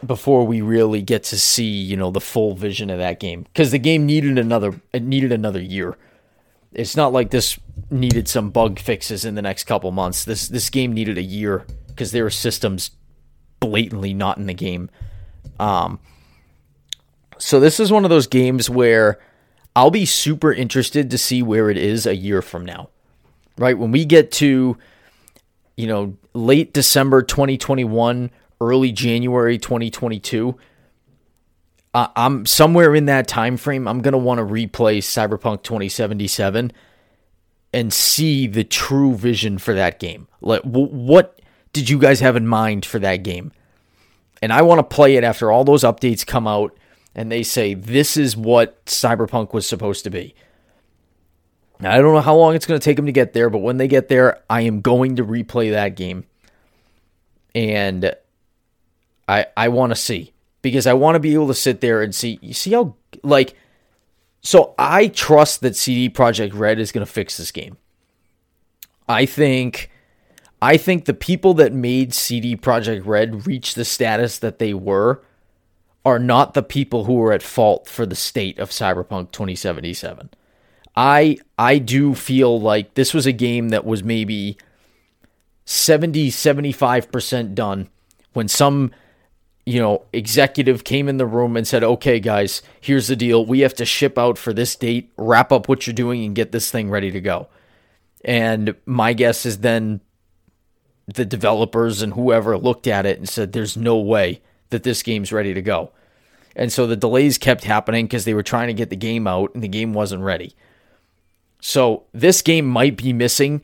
before 0.05 0.45
we 0.45 0.61
really 0.61 1.01
get 1.01 1.23
to 1.25 1.39
see 1.39 1.65
you 1.65 1.97
know 1.97 2.11
the 2.11 2.21
full 2.21 2.55
vision 2.55 2.91
of 2.91 2.99
that 2.99 3.21
game. 3.21 3.43
Because 3.45 3.71
the 3.71 3.79
game 3.79 4.05
needed 4.05 4.37
another 4.37 4.81
it 4.93 5.05
needed 5.05 5.31
another 5.31 5.61
year. 5.61 5.97
It's 6.73 6.97
not 6.97 7.13
like 7.13 7.31
this 7.31 7.57
needed 7.89 8.27
some 8.27 8.51
bug 8.51 8.81
fixes 8.81 9.25
in 9.25 9.37
the 9.37 9.43
next 9.43 9.65
couple 9.65 9.93
months. 9.93 10.25
This 10.25 10.49
this 10.49 10.71
game 10.71 10.93
needed 10.93 11.19
a 11.19 11.23
year 11.23 11.67
because 11.87 12.11
there 12.11 12.27
are 12.27 12.31
systems 12.31 12.91
blatantly 13.61 14.13
not 14.13 14.39
in 14.39 14.47
the 14.47 14.55
game. 14.55 14.91
Um 15.61 16.01
so 17.43 17.61
this 17.61 17.81
is 17.81 17.93
one 17.93 18.05
of 18.05 18.11
those 18.11 18.27
games 18.27 18.71
where 18.71 19.19
I'll 19.75 19.91
be 19.91 20.07
super 20.07 20.53
interested 20.53 21.11
to 21.11 21.19
see 21.19 21.43
where 21.43 21.71
it 21.71 21.77
is 21.77 22.07
a 22.07 22.15
year 22.15 22.43
from 22.43 22.65
now. 22.65 22.91
Right? 23.59 23.77
When 23.77 23.91
we 23.91 24.05
get 24.05 24.33
to 24.33 24.77
you 25.77 25.87
know, 25.87 26.17
late 26.35 26.73
December 26.73 27.23
2021, 27.23 28.31
early 28.61 28.93
January 28.93 29.59
2022, 29.59 30.57
uh, 31.95 32.09
I'm 32.17 32.47
somewhere 32.47 32.95
in 32.95 33.07
that 33.07 33.29
time 33.29 33.57
frame. 33.57 33.87
I'm 33.87 34.01
going 34.01 34.13
to 34.13 34.19
want 34.19 34.39
to 34.39 34.45
replay 34.45 34.99
Cyberpunk 34.99 35.63
2077 35.63 36.73
and 37.75 37.93
see 37.93 38.47
the 38.47 38.65
true 38.65 39.15
vision 39.15 39.59
for 39.59 39.75
that 39.75 39.99
game. 39.99 40.29
Like 40.41 40.63
w- 40.63 40.89
what 40.89 41.41
did 41.73 41.89
you 41.89 41.99
guys 41.99 42.21
have 42.21 42.37
in 42.37 42.47
mind 42.47 42.85
for 42.85 42.99
that 42.99 43.19
game? 43.19 43.53
And 44.41 44.53
I 44.53 44.63
want 44.63 44.79
to 44.79 44.95
play 44.95 45.17
it 45.17 45.25
after 45.25 45.51
all 45.51 45.65
those 45.65 45.85
updates 45.85 46.27
come 46.27 46.47
out 46.47 46.77
and 47.15 47.31
they 47.31 47.43
say 47.43 47.75
this 47.75 48.17
is 48.17 48.37
what 48.37 48.85
Cyberpunk 48.87 49.53
was 49.53 49.67
supposed 49.67 50.05
to 50.05 50.11
be. 50.11 50.35
Now, 51.81 51.93
I 51.93 51.99
don't 51.99 52.15
know 52.15 52.21
how 52.21 52.37
long 52.37 52.55
it's 52.55 52.67
going 52.67 52.79
to 52.79 52.85
take 52.85 52.97
them 52.97 53.07
to 53.07 53.13
get 53.13 53.33
there, 53.33 53.51
but 53.51 53.59
when 53.59 53.77
they 53.77 53.89
get 53.89 54.09
there, 54.09 54.41
I 54.49 54.63
am 54.63 54.81
going 54.81 55.17
to 55.17 55.25
replay 55.25 55.73
that 55.73 55.97
game. 55.97 56.25
And 57.55 58.15
I 59.29 59.47
I 59.57 59.69
want 59.69 59.91
to 59.91 59.97
see 59.97 60.33
because 60.63 60.87
I 60.87 60.95
want 60.95 61.17
to 61.17 61.21
be 61.21 61.35
able 61.35 61.49
to 61.49 61.55
sit 61.55 61.81
there 61.81 62.03
and 62.03 62.15
see 62.15 62.39
you 62.41 62.55
see 62.55 62.73
how 62.73 62.95
like 63.23 63.55
so 64.41 64.75
I 64.79 65.09
trust 65.09 65.61
that 65.61 65.77
CD 65.77 66.09
Projekt 66.09 66.55
Red 66.55 66.79
is 66.79 66.93
going 66.93 67.05
to 67.05 67.13
fix 67.13 67.37
this 67.37 67.51
game. 67.51 67.77
I 69.09 69.27
think 69.27 69.91
I 70.63 70.77
think 70.77 71.05
the 71.05 71.15
people 71.15 71.55
that 71.55 71.73
made 71.73 72.15
CD 72.15 72.57
Projekt 72.57 73.05
Red 73.05 73.47
reach 73.47 73.75
the 73.75 73.85
status 73.85 74.39
that 74.39 74.59
they 74.59 74.73
were 74.73 75.23
are 76.05 76.19
not 76.19 76.55
the 76.55 76.63
people 76.63 77.05
who 77.05 77.21
are 77.23 77.33
at 77.33 77.43
fault 77.43 77.89
for 77.89 78.05
the 78.05 78.17
state 78.17 78.59
of 78.59 78.71
Cyberpunk 78.71 79.31
2077. 79.31 80.31
I 80.97 81.39
I 81.59 81.79
do 81.79 82.15
feel 82.15 82.61
like 82.61 82.95
this 82.95 83.15
was 83.15 83.27
a 83.27 83.33
game 83.33 83.71
that 83.71 83.87
was 83.87 84.03
maybe 84.03 84.59
70 85.65 86.31
75% 86.31 87.55
done 87.55 87.89
when 88.33 88.49
some 88.49 88.91
you 89.65 89.81
know 89.81 90.03
executive 90.13 90.85
came 90.85 91.09
in 91.09 91.19
the 91.19 91.27
room 91.27 91.57
and 91.57 91.67
said, 91.67 91.85
"Okay 91.85 92.19
guys, 92.21 92.63
here's 92.81 93.07
the 93.07 93.17
deal. 93.17 93.47
We 93.47 93.61
have 93.61 93.75
to 93.75 93.85
ship 93.85 94.19
out 94.19 94.37
for 94.37 94.53
this 94.53 94.75
date, 94.75 95.11
wrap 95.17 95.53
up 95.53 95.69
what 95.69 95.87
you're 95.87 95.95
doing 95.95 96.25
and 96.25 96.35
get 96.35 96.53
this 96.53 96.71
thing 96.71 96.91
ready 96.91 97.11
to 97.11 97.21
go." 97.21 97.49
And 98.25 98.75
my 98.85 99.13
guess 99.13 99.47
is 99.47 99.59
then 99.59 100.01
the 101.07 101.25
developers 101.25 102.03
and 102.03 102.15
whoever 102.15 102.59
looked 102.59 102.87
at 102.87 103.07
it 103.07 103.19
and 103.19 103.29
said, 103.29 103.53
"There's 103.53 103.77
no 103.77 103.97
way 103.97 104.41
that 104.73 104.83
this 104.83 105.03
game's 105.03 105.33
ready 105.33 105.55
to 105.55 105.63
go. 105.63 105.93
And 106.55 106.73
so 106.73 106.87
the 106.87 106.97
delays 106.97 107.39
kept 107.39 107.65
happening 107.65 108.07
because 108.07 108.25
they 108.25 108.35
were 108.35 108.43
trying 108.43 108.69
to 108.69 108.75
get 108.75 108.91
the 108.91 108.97
game 108.97 109.27
out 109.27 109.55
and 109.55 109.63
the 109.63 109.69
game 109.69 109.95
wasn't 109.95 110.23
ready. 110.23 110.55
So 111.61 112.05
this 112.13 112.43
game 112.43 112.67
might 112.67 112.97
be 112.97 113.13
missing 113.13 113.63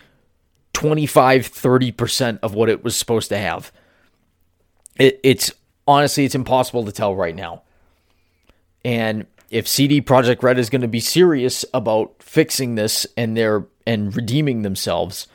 25, 0.73 1.51
30% 1.51 2.38
of 2.42 2.55
what 2.55 2.68
it 2.68 2.85
was 2.85 2.97
supposed 2.97 3.29
to 3.31 3.38
have. 3.38 3.73
It, 4.97 5.21
it's 5.23 5.53
honestly, 5.87 6.25
it's 6.25 6.35
impossible 6.35 6.85
to 6.85 6.92
tell 6.92 7.14
right 7.14 7.35
now. 7.35 7.62
And 8.85 9.27
if 9.51 9.66
CD 9.66 10.01
Projekt 10.01 10.42
Red 10.42 10.59
is 10.59 10.71
going 10.71 10.83
to 10.83 10.88
be 10.88 11.01
serious 11.01 11.64
about 11.75 12.23
fixing 12.23 12.75
this 12.75 13.07
and 13.16 13.37
their 13.37 13.66
and 13.87 14.14
redeeming 14.14 14.62
themselves, 14.62 15.27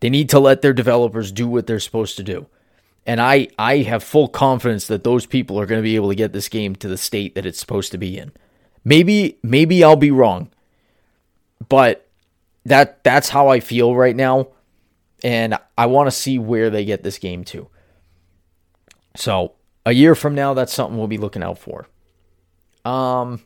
they 0.00 0.10
need 0.10 0.28
to 0.28 0.38
let 0.38 0.62
their 0.62 0.72
developers 0.72 1.32
do 1.32 1.48
what 1.48 1.66
they're 1.66 1.80
supposed 1.80 2.16
to 2.16 2.22
do. 2.22 2.46
And 3.10 3.20
I 3.20 3.48
I 3.58 3.78
have 3.78 4.04
full 4.04 4.28
confidence 4.28 4.86
that 4.86 5.02
those 5.02 5.26
people 5.26 5.58
are 5.58 5.66
going 5.66 5.80
to 5.80 5.82
be 5.82 5.96
able 5.96 6.10
to 6.10 6.14
get 6.14 6.32
this 6.32 6.48
game 6.48 6.76
to 6.76 6.86
the 6.86 6.96
state 6.96 7.34
that 7.34 7.44
it's 7.44 7.58
supposed 7.58 7.90
to 7.90 7.98
be 7.98 8.16
in. 8.16 8.30
Maybe 8.84 9.36
maybe 9.42 9.82
I'll 9.82 9.96
be 9.96 10.12
wrong. 10.12 10.52
But 11.68 12.08
that 12.66 13.02
that's 13.02 13.30
how 13.30 13.48
I 13.48 13.58
feel 13.58 13.96
right 13.96 14.14
now 14.14 14.50
and 15.24 15.58
I 15.76 15.86
want 15.86 16.06
to 16.06 16.12
see 16.12 16.38
where 16.38 16.70
they 16.70 16.84
get 16.84 17.02
this 17.02 17.18
game 17.18 17.42
to. 17.46 17.66
So, 19.16 19.54
a 19.84 19.90
year 19.90 20.14
from 20.14 20.36
now 20.36 20.54
that's 20.54 20.72
something 20.72 20.96
we'll 20.96 21.08
be 21.08 21.18
looking 21.18 21.42
out 21.42 21.58
for. 21.58 21.88
Um, 22.84 23.42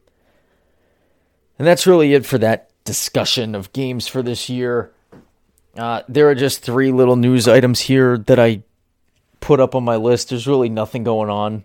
and 1.59 1.67
that's 1.67 1.87
really 1.87 2.13
it 2.13 2.27
for 2.27 2.37
that 2.37 2.69
discussion 2.85 3.55
of 3.55 3.73
games 3.73 4.09
for 4.09 4.21
this 4.21 4.51
year. 4.51 4.93
Uh, 5.75 6.03
there 6.07 6.29
are 6.29 6.35
just 6.35 6.61
three 6.61 6.93
little 6.93 7.17
news 7.17 7.49
items 7.49 7.81
here 7.81 8.19
that 8.19 8.39
I 8.39 8.63
put 9.45 9.61
up 9.61 9.75
on 9.75 9.85
my 9.85 9.97
list. 9.97 10.31
There's 10.31 10.47
really 10.47 10.71
nothing 10.71 11.05
going 11.05 11.29
on 11.29 11.65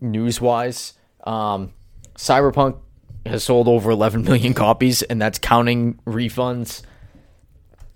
news 0.00 0.40
wise. 0.40 0.94
Um, 1.24 1.74
Cyberpunk 2.16 2.78
has 3.26 3.44
sold 3.44 3.68
over 3.68 3.90
11 3.90 4.24
million 4.24 4.54
copies, 4.54 5.02
and 5.02 5.20
that's 5.20 5.38
counting 5.38 6.00
refunds. 6.06 6.82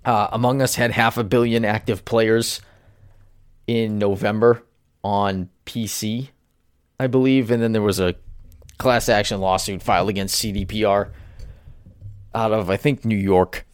Uh, 0.05 0.27
Among 0.31 0.61
Us 0.61 0.75
had 0.75 0.91
half 0.91 1.17
a 1.17 1.23
billion 1.23 1.65
active 1.65 2.05
players 2.05 2.61
in 3.65 3.97
November 3.97 4.63
on 5.03 5.49
PC, 5.65 6.29
I 6.99 7.07
believe, 7.07 7.49
and 7.49 7.61
then 7.61 7.71
there 7.71 7.81
was 7.81 7.99
a 7.99 8.13
class 8.77 9.09
action 9.09 9.39
lawsuit 9.39 9.81
filed 9.81 10.09
against 10.09 10.43
CDPR 10.43 11.09
out 12.35 12.51
of 12.51 12.69
I 12.69 12.77
think 12.77 13.03
New 13.03 13.17
York 13.17 13.65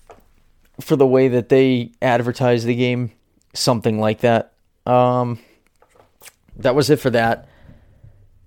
for 0.79 0.95
the 0.95 1.07
way 1.07 1.27
that 1.27 1.49
they 1.49 1.91
advertise 2.01 2.63
the 2.63 2.75
game, 2.75 3.11
something 3.53 3.99
like 3.99 4.19
that. 4.19 4.53
Um, 4.85 5.39
that 6.59 6.75
was 6.75 6.89
it 6.89 6.99
for 6.99 7.09
that. 7.09 7.47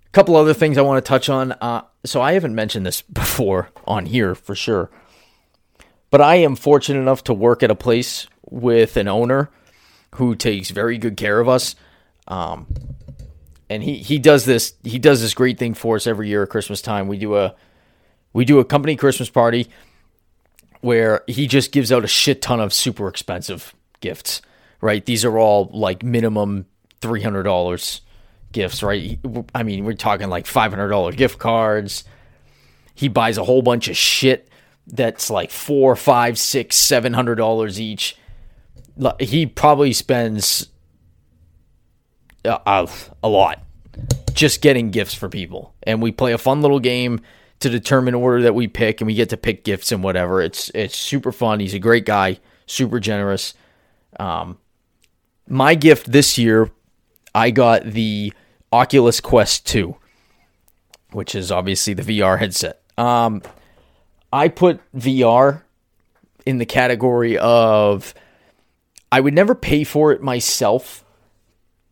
A 0.07 0.11
couple 0.13 0.37
other 0.37 0.55
things 0.55 0.79
I 0.79 0.83
want 0.83 1.05
to 1.05 1.09
touch 1.09 1.29
on. 1.29 1.53
Uh, 1.53 1.83
so 2.05 2.21
I 2.21 2.33
haven't 2.33 2.55
mentioned 2.55 2.87
this 2.87 3.03
before 3.13 3.71
on 3.87 4.07
here 4.07 4.35
for 4.35 4.55
sure, 4.55 4.91
but 6.11 6.21
I 6.21 6.37
am 6.37 6.55
fortunate 6.55 7.01
enough 7.01 7.25
to 7.25 7.35
work 7.35 7.63
at 7.63 7.71
a 7.71 7.75
place 7.75 8.27
with 8.49 8.97
an 8.97 9.09
owner 9.09 9.51
who 10.17 10.35
takes 10.35 10.71
very 10.71 10.99
good 10.99 11.17
care 11.17 11.41
of 11.41 11.49
us. 11.49 11.75
Um, 12.29 12.67
and 13.71 13.83
he 13.83 13.97
he 13.97 14.19
does 14.19 14.45
this 14.45 14.75
he 14.85 14.99
does 14.99 15.23
this 15.23 15.33
great 15.33 15.59
thing 15.59 15.73
for 15.73 15.97
us 15.97 16.07
every 16.07 16.29
year 16.29 16.43
at 16.43 16.51
Christmas 16.51 16.83
time. 16.83 17.09
We 17.09 17.19
do 17.19 17.37
a 17.37 17.55
we 18.35 18.45
do 18.45 18.59
a 18.59 18.65
company 18.65 18.97
Christmas 18.97 19.31
party 19.31 19.69
where 20.83 21.23
he 21.27 21.47
just 21.47 21.73
gives 21.73 21.91
out 21.91 22.05
a 22.05 22.09
shit 22.09 22.43
ton 22.43 22.61
of 22.61 22.75
super 22.75 23.09
expensive 23.09 23.75
gifts. 24.01 24.43
Right? 24.83 25.05
These 25.05 25.25
are 25.25 25.39
all 25.39 25.71
like 25.73 26.03
minimum 26.03 26.67
three 27.03 27.21
hundred 27.21 27.43
dollars 27.43 28.01
gifts. 28.53 28.83
Right? 28.83 29.19
I 29.55 29.63
mean, 29.63 29.85
we're 29.85 29.93
talking 29.95 30.31
like 30.31 30.47
five 30.47 30.73
hundred 30.73 30.89
dollar 30.89 31.13
gift 31.13 31.39
cards. 31.39 32.05
He 32.95 33.09
buys 33.09 33.37
a 33.37 33.45
whole 33.45 33.63
bunch 33.63 33.89
of 33.89 33.97
shit 33.97 34.49
that's 34.87 35.29
like 35.29 35.51
four, 35.51 35.97
five, 35.97 36.39
six, 36.39 36.77
seven 36.77 37.13
hundred 37.13 37.35
dollars 37.35 37.81
each. 37.81 38.17
He 39.21 39.47
probably 39.47 39.93
spends 39.93 40.69
uh, 42.45 42.87
a 43.23 43.29
lot 43.29 43.63
just 44.35 44.61
getting 44.63 44.91
gifts 44.91 45.15
for 45.15 45.29
people. 45.29 45.75
And 45.83 46.03
we 46.03 46.13
play 46.13 46.33
a 46.33 46.39
fun 46.39 46.63
little 46.63 46.81
game 46.81 47.21
to 47.61 47.71
determine 47.71 48.15
order 48.15 48.43
that 48.43 48.55
we 48.55 48.67
pick 48.67 49.01
and 49.01 49.07
we 49.07 49.15
get 49.15 49.29
to 49.31 49.37
pick 49.37 49.65
gifts 49.65 49.93
and 49.93 50.03
whatever. 50.03 50.43
It's 50.43 50.71
it's 50.75 50.97
super 50.97 51.33
fun. 51.33 51.61
He's 51.61 51.75
a 51.75 51.79
great 51.79 52.05
guy, 52.05 52.39
super 52.67 53.01
generous. 53.01 53.55
Um, 54.19 54.59
my 55.49 55.75
gift 55.75 56.11
this 56.11 56.37
year, 56.39 56.71
I 57.35 57.51
got 57.51 57.85
the 57.85 58.33
Oculus 58.73 59.21
Quest 59.21 59.67
2, 59.67 59.97
which 61.13 61.35
is 61.35 61.51
obviously 61.51 61.95
the 61.95 62.03
VR 62.03 62.39
headset. 62.39 62.81
Um, 62.99 63.43
I 64.33 64.49
put 64.49 64.81
VR 64.95 65.63
in 66.45 66.59
the 66.59 66.67
category 66.67 67.39
of 67.39 68.15
I 69.11 69.21
would 69.21 69.35
never 69.35 69.55
pay 69.55 69.85
for 69.85 70.13
it 70.13 70.23
myself 70.23 71.05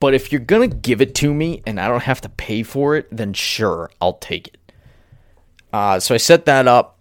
but 0.01 0.15
if 0.15 0.33
you're 0.33 0.41
going 0.41 0.69
to 0.69 0.75
give 0.75 1.03
it 1.03 1.15
to 1.17 1.33
me 1.33 1.63
and 1.67 1.79
I 1.79 1.87
don't 1.87 2.03
have 2.03 2.23
to 2.23 2.31
pay 2.31 2.63
for 2.63 2.97
it, 2.97 3.07
then 3.13 3.35
sure, 3.35 3.91
I'll 4.01 4.15
take 4.15 4.49
it. 4.49 4.57
Uh, 5.73 6.01
so 6.01 6.15
I 6.15 6.19
set 6.19 6.47
that 6.47 6.67
up. 6.67 6.99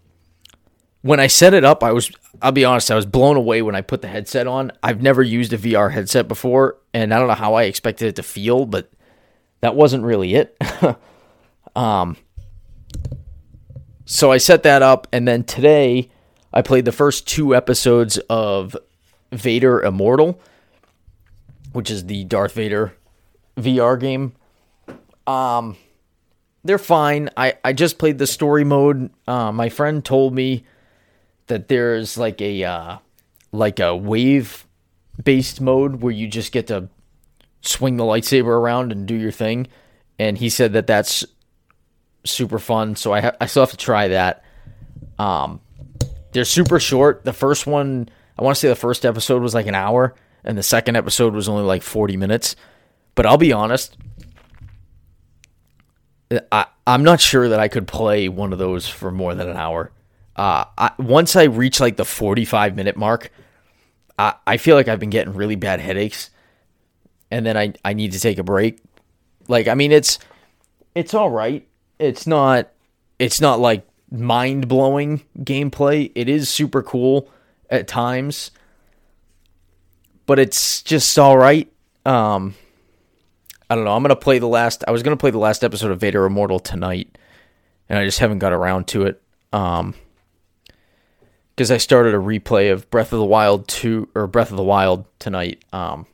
When 1.02 1.20
I 1.20 1.28
set 1.28 1.54
it 1.54 1.64
up, 1.64 1.82
I 1.82 1.94
was, 1.94 2.12
I'll 2.42 2.52
be 2.52 2.66
honest, 2.66 2.92
I 2.92 2.96
was 2.96 3.06
blown 3.06 3.36
away 3.36 3.62
when 3.62 3.76
I 3.76 3.82
put 3.82 4.02
the 4.02 4.08
headset 4.08 4.48
on. 4.48 4.72
I've 4.82 5.02
never 5.02 5.22
used 5.22 5.54
a 5.54 5.58
VR 5.58 5.92
headset 5.92 6.28
before, 6.28 6.78
and 6.94 7.14
I 7.14 7.20
don't 7.20 7.28
know 7.28 7.34
how 7.34 7.56
I 7.56 7.64
expected 7.64 8.08
it 8.08 8.16
to 8.18 8.24
feel, 8.24 8.66
but 8.66 8.92
that 9.62 9.76
wasn't 9.76 10.04
really 10.04 10.36
it. 10.36 10.58
um, 11.76 12.18
so 14.06 14.32
I 14.32 14.38
set 14.38 14.64
that 14.64 14.82
up, 14.82 15.08
and 15.12 15.28
then 15.28 15.44
today 15.44 16.10
I 16.54 16.62
played 16.62 16.86
the 16.86 16.92
first 16.92 17.28
two 17.28 17.56
episodes 17.56 18.18
of 18.30 18.76
Vader 19.32 19.82
Immortal 19.82 20.42
which 21.74 21.92
is 21.92 22.06
the 22.06 22.24
Darth 22.26 22.54
Vader 22.54 22.94
VR 23.58 24.00
game. 24.00 24.34
Um, 25.28 25.78
they're 26.64 26.78
fine. 26.78 27.30
I, 27.38 27.56
I 27.64 27.74
just 27.74 27.98
played 27.98 28.18
the 28.18 28.28
story 28.28 28.64
mode. 28.64 29.12
Uh, 29.28 29.52
my 29.52 29.70
friend 29.70 30.04
told 30.04 30.34
me 30.34 30.66
that 31.50 31.68
there's 31.68 32.18
like 32.18 32.42
a 32.42 32.64
uh, 32.64 32.98
like 33.52 33.80
a 33.80 33.96
wave 33.96 34.66
based 35.24 35.62
mode 35.62 36.02
where 36.02 36.14
you 36.14 36.28
just 36.28 36.52
get 36.52 36.68
to 36.68 36.90
swing 37.62 37.98
the 37.98 38.04
lightsaber 38.04 38.48
around 38.48 38.92
and 38.92 39.06
do 39.06 39.16
your 39.16 39.32
thing, 39.32 39.68
and 40.18 40.38
he 40.38 40.50
said 40.50 40.74
that 40.74 40.88
that's 40.88 41.26
super 42.26 42.58
fun. 42.58 42.96
So 42.96 43.14
I 43.14 43.22
ha- 43.22 43.36
I 43.40 43.46
still 43.46 43.64
have 43.64 43.72
to 43.72 43.78
try 43.78 44.08
that. 44.10 44.44
Um, 45.20 45.60
they're 46.32 46.46
super 46.46 46.80
short. 46.80 47.26
The 47.26 47.34
first 47.34 47.68
one, 47.68 48.10
I 48.38 48.44
want 48.44 48.56
to 48.56 48.60
say 48.60 48.70
the 48.70 48.76
first 48.76 49.06
episode 49.06 49.42
was 49.42 49.54
like 49.54 49.68
an 49.68 49.76
hour 49.76 50.16
and 50.44 50.58
the 50.58 50.64
second 50.64 50.96
episode 50.96 51.34
was 51.34 51.50
only 51.50 51.64
like 51.64 51.82
40 51.82 52.18
minutes. 52.18 52.56
But 53.16 53.26
I'll 53.26 53.38
be 53.38 53.52
honest, 53.52 53.98
I, 56.52 56.68
I'm 56.88 57.04
not 57.04 57.20
sure 57.20 57.50
that 57.50 57.60
I 57.60 57.68
could 57.68 57.88
play 57.88 58.30
one 58.30 58.54
of 58.54 58.60
those 58.60 58.88
for 58.88 59.12
more 59.12 59.36
than 59.36 59.50
an 59.50 59.58
hour. 59.58 59.92
Uh, 60.40 60.64
I, 60.78 60.92
once 60.98 61.36
I 61.36 61.44
reach 61.44 61.82
like 61.82 61.98
the 61.98 62.06
45 62.06 62.74
minute 62.74 62.96
mark, 62.96 63.30
I, 64.18 64.36
I 64.48 64.56
feel 64.56 64.78
like 64.78 64.88
I've 64.88 64.98
been 64.98 65.10
getting 65.10 65.34
really 65.34 65.58
bad 65.58 65.82
headaches, 65.82 66.30
and 67.30 67.46
then 67.46 67.58
I, 67.58 67.74
I 67.84 67.92
need 67.92 68.14
to 68.14 68.22
take 68.22 68.38
a 68.38 68.44
break. 68.44 68.80
Like, 69.50 69.68
I 69.68 69.74
mean, 69.74 69.92
it's 69.92 70.18
it's 70.96 71.14
all 71.14 71.30
right. 71.30 71.68
It's 72.00 72.26
not 72.26 72.70
it's 73.20 73.42
not 73.42 73.60
like 73.60 73.86
mind 74.10 74.70
blowing 74.70 75.24
gameplay. 75.40 76.10
It 76.16 76.30
is 76.30 76.48
super 76.48 76.84
cool 76.84 77.30
at 77.70 77.90
times, 77.90 78.52
but 80.26 80.40
it's 80.40 80.82
just 80.84 81.20
all 81.20 81.38
right. 81.38 81.70
Um, 82.06 82.56
I 83.70 83.76
don't 83.76 83.84
know. 83.84 83.94
I'm 83.94 84.04
gonna 84.04 84.16
play 84.16 84.40
the 84.40 84.48
last. 84.48 84.86
I 84.88 84.92
was 84.92 85.04
gonna 85.04 85.18
play 85.18 85.32
the 85.32 85.38
last 85.38 85.66
episode 85.66 85.92
of 85.92 86.00
Vader 86.00 86.24
Immortal 86.24 86.62
tonight, 86.62 87.18
and 87.90 88.00
I 88.00 88.06
just 88.06 88.20
haven't 88.20 88.40
got 88.40 88.54
around 88.54 88.88
to 88.88 89.04
it. 89.04 89.22
Um, 89.52 89.96
because 91.60 91.72
I 91.72 91.78
started 91.78 92.16
a 92.16 92.18
replay 92.18 92.72
of 92.72 92.90
Breath 92.90 93.12
of 93.12 93.20
the 93.20 93.26
Wild 93.26 93.68
two 93.68 94.08
or 94.16 94.28
Breath 94.28 94.50
of 94.50 94.56
the 94.56 94.64
Wild 94.64 95.04
tonight. 95.20 95.62
Um, 95.74 96.06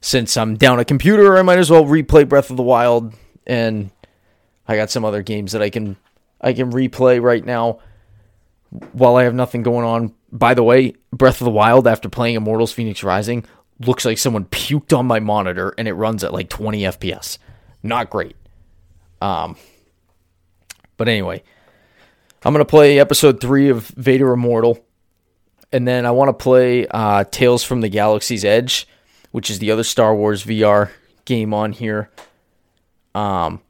since 0.00 0.36
I'm 0.36 0.56
down 0.56 0.80
a 0.80 0.84
computer, 0.84 1.38
I 1.38 1.42
might 1.42 1.60
as 1.60 1.70
well 1.70 1.84
replay 1.84 2.28
Breath 2.28 2.50
of 2.50 2.56
the 2.56 2.62
Wild, 2.64 3.14
and 3.46 3.92
I 4.66 4.74
got 4.74 4.90
some 4.90 5.04
other 5.04 5.22
games 5.22 5.52
that 5.52 5.62
I 5.62 5.70
can 5.70 5.96
I 6.40 6.54
can 6.54 6.72
replay 6.72 7.22
right 7.22 7.44
now 7.44 7.78
while 8.90 9.14
I 9.14 9.22
have 9.22 9.34
nothing 9.34 9.62
going 9.62 9.86
on 9.86 10.12
by 10.32 10.54
the 10.54 10.64
way, 10.64 10.94
Breath 11.12 11.40
of 11.40 11.44
the 11.44 11.52
Wild, 11.52 11.86
after 11.86 12.08
playing 12.08 12.34
Immortals 12.34 12.72
Phoenix 12.72 13.04
Rising, 13.04 13.44
looks 13.78 14.04
like 14.04 14.18
someone 14.18 14.46
puked 14.46 14.96
on 14.96 15.06
my 15.06 15.20
monitor 15.20 15.72
and 15.78 15.86
it 15.86 15.92
runs 15.92 16.24
at 16.24 16.32
like 16.32 16.48
20 16.48 16.82
FPS. 16.82 17.38
Not 17.84 18.10
great. 18.10 18.34
Um, 19.20 19.56
but 20.96 21.06
anyway, 21.06 21.44
I'm 22.42 22.52
going 22.54 22.64
to 22.64 22.68
play 22.70 22.98
episode 22.98 23.40
three 23.40 23.68
of 23.68 23.86
Vader 23.88 24.32
Immortal. 24.32 24.84
And 25.72 25.86
then 25.86 26.06
I 26.06 26.10
want 26.10 26.28
to 26.28 26.42
play 26.42 26.86
uh, 26.86 27.24
Tales 27.24 27.62
from 27.62 27.80
the 27.80 27.88
Galaxy's 27.88 28.44
Edge, 28.44 28.88
which 29.30 29.50
is 29.50 29.58
the 29.58 29.70
other 29.70 29.84
Star 29.84 30.14
Wars 30.14 30.44
VR 30.44 30.90
game 31.24 31.52
on 31.54 31.72
here. 31.72 32.10
Um, 33.14 33.60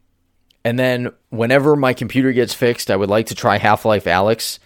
and 0.65 0.79
then 0.79 1.11
whenever 1.31 1.77
my 1.77 1.93
computer 1.95 2.33
gets 2.33 2.55
fixed, 2.55 2.91
I 2.91 2.97
would 2.97 3.11
like 3.11 3.27
to 3.27 3.35
try 3.35 3.59
Half 3.59 3.85
Life 3.85 4.05
Alyx. 4.05 4.59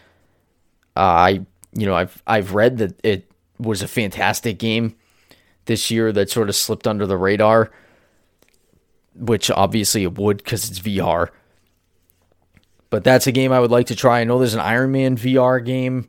Uh, 0.96 1.00
I 1.00 1.46
you 1.76 1.86
know, 1.86 1.94
I've 1.94 2.22
I've 2.26 2.54
read 2.54 2.78
that 2.78 3.04
it 3.04 3.30
was 3.58 3.82
a 3.82 3.88
fantastic 3.88 4.58
game 4.58 4.96
this 5.66 5.90
year 5.90 6.12
that 6.12 6.30
sort 6.30 6.48
of 6.48 6.56
slipped 6.56 6.86
under 6.86 7.06
the 7.06 7.16
radar, 7.16 7.70
which 9.14 9.50
obviously 9.50 10.02
it 10.04 10.16
would 10.18 10.38
because 10.38 10.70
it's 10.70 10.80
VR. 10.80 11.30
But 12.94 13.02
that's 13.02 13.26
a 13.26 13.32
game 13.32 13.50
I 13.50 13.58
would 13.58 13.72
like 13.72 13.88
to 13.88 13.96
try. 13.96 14.20
I 14.20 14.24
know 14.24 14.38
there's 14.38 14.54
an 14.54 14.60
Iron 14.60 14.92
Man 14.92 15.16
VR 15.16 15.58
game. 15.64 16.08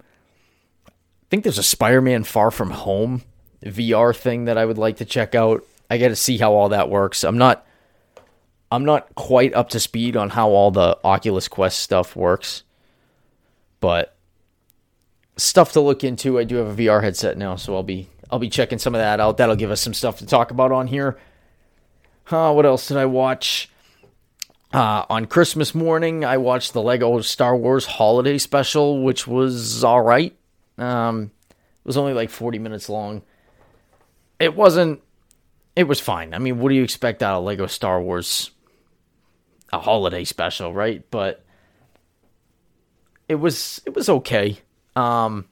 I 0.87 0.91
think 1.31 1.41
there's 1.41 1.57
a 1.57 1.63
Spider 1.63 1.99
Man 1.99 2.23
Far 2.23 2.51
From 2.51 2.69
Home 2.69 3.23
VR 3.63 4.15
thing 4.15 4.45
that 4.45 4.59
I 4.59 4.65
would 4.65 4.77
like 4.77 4.97
to 4.97 5.05
check 5.05 5.33
out. 5.33 5.65
I 5.89 5.97
got 5.97 6.09
to 6.09 6.15
see 6.15 6.37
how 6.37 6.53
all 6.53 6.69
that 6.69 6.91
works. 6.91 7.23
I'm 7.23 7.39
not 7.39 7.65
I'm 8.69 8.85
not 8.85 9.15
quite 9.15 9.55
up 9.55 9.69
to 9.69 9.79
speed 9.79 10.15
on 10.15 10.29
how 10.29 10.49
all 10.49 10.69
the 10.69 10.99
Oculus 11.03 11.47
Quest 11.47 11.79
stuff 11.79 12.15
works. 12.15 12.61
But 13.79 14.15
stuff 15.37 15.71
to 15.71 15.81
look 15.81 16.03
into. 16.03 16.37
I 16.37 16.43
do 16.43 16.57
have 16.57 16.79
a 16.79 16.83
VR 16.83 17.01
headset 17.01 17.35
now, 17.35 17.55
so 17.55 17.73
I'll 17.73 17.81
be 17.81 18.09
I'll 18.29 18.37
be 18.37 18.47
checking 18.47 18.77
some 18.77 18.93
of 18.93 18.99
that 18.99 19.19
out. 19.19 19.37
That'll 19.37 19.55
give 19.55 19.71
us 19.71 19.81
some 19.81 19.95
stuff 19.95 20.19
to 20.19 20.27
talk 20.27 20.51
about 20.51 20.71
on 20.71 20.85
here. 20.85 21.17
Uh, 22.29 22.53
what 22.53 22.67
else 22.67 22.87
did 22.87 22.97
I 22.97 23.07
watch? 23.07 23.71
Uh, 24.75 25.05
on 25.09 25.25
Christmas 25.25 25.73
morning, 25.73 26.25
I 26.25 26.35
watched 26.35 26.73
the 26.73 26.81
Lego 26.81 27.21
Star 27.21 27.55
Wars 27.55 27.85
Holiday 27.85 28.37
Special, 28.37 29.01
which 29.01 29.25
was 29.25 29.85
all 29.85 30.01
right. 30.01 30.35
Um, 30.77 31.31
it 31.47 31.85
was 31.85 31.95
only 31.95 32.11
like 32.11 32.29
40 32.29 32.59
minutes 32.59 32.89
long. 32.89 33.21
It 34.37 34.53
wasn't. 34.53 35.01
It 35.77 35.85
was 35.85 36.01
fine. 36.01 36.33
I 36.33 36.39
mean, 36.39 36.59
what 36.59 36.67
do 36.67 36.75
you 36.75 36.83
expect 36.83 37.23
out 37.23 37.37
of 37.37 37.45
Lego 37.45 37.67
Star 37.67 38.01
Wars? 38.01 38.51
A 39.71 39.79
holiday 39.79 40.25
special, 40.25 40.73
right? 40.73 41.09
But 41.09 41.45
it 43.29 43.35
was 43.35 43.81
it 43.85 43.95
was 43.95 44.09
okay. 44.09 44.59
Um, 44.97 45.45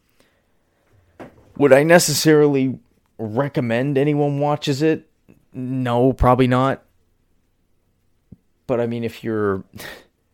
would 1.55 1.71
I 1.71 1.83
necessarily 1.83 2.77
recommend 3.17 3.97
anyone 3.97 4.39
watches 4.39 4.81
it? 4.81 5.09
No, 5.53 6.11
probably 6.11 6.47
not. 6.47 6.83
But 8.67 8.79
I 8.79 8.87
mean, 8.87 9.03
if 9.03 9.23
you're 9.23 9.63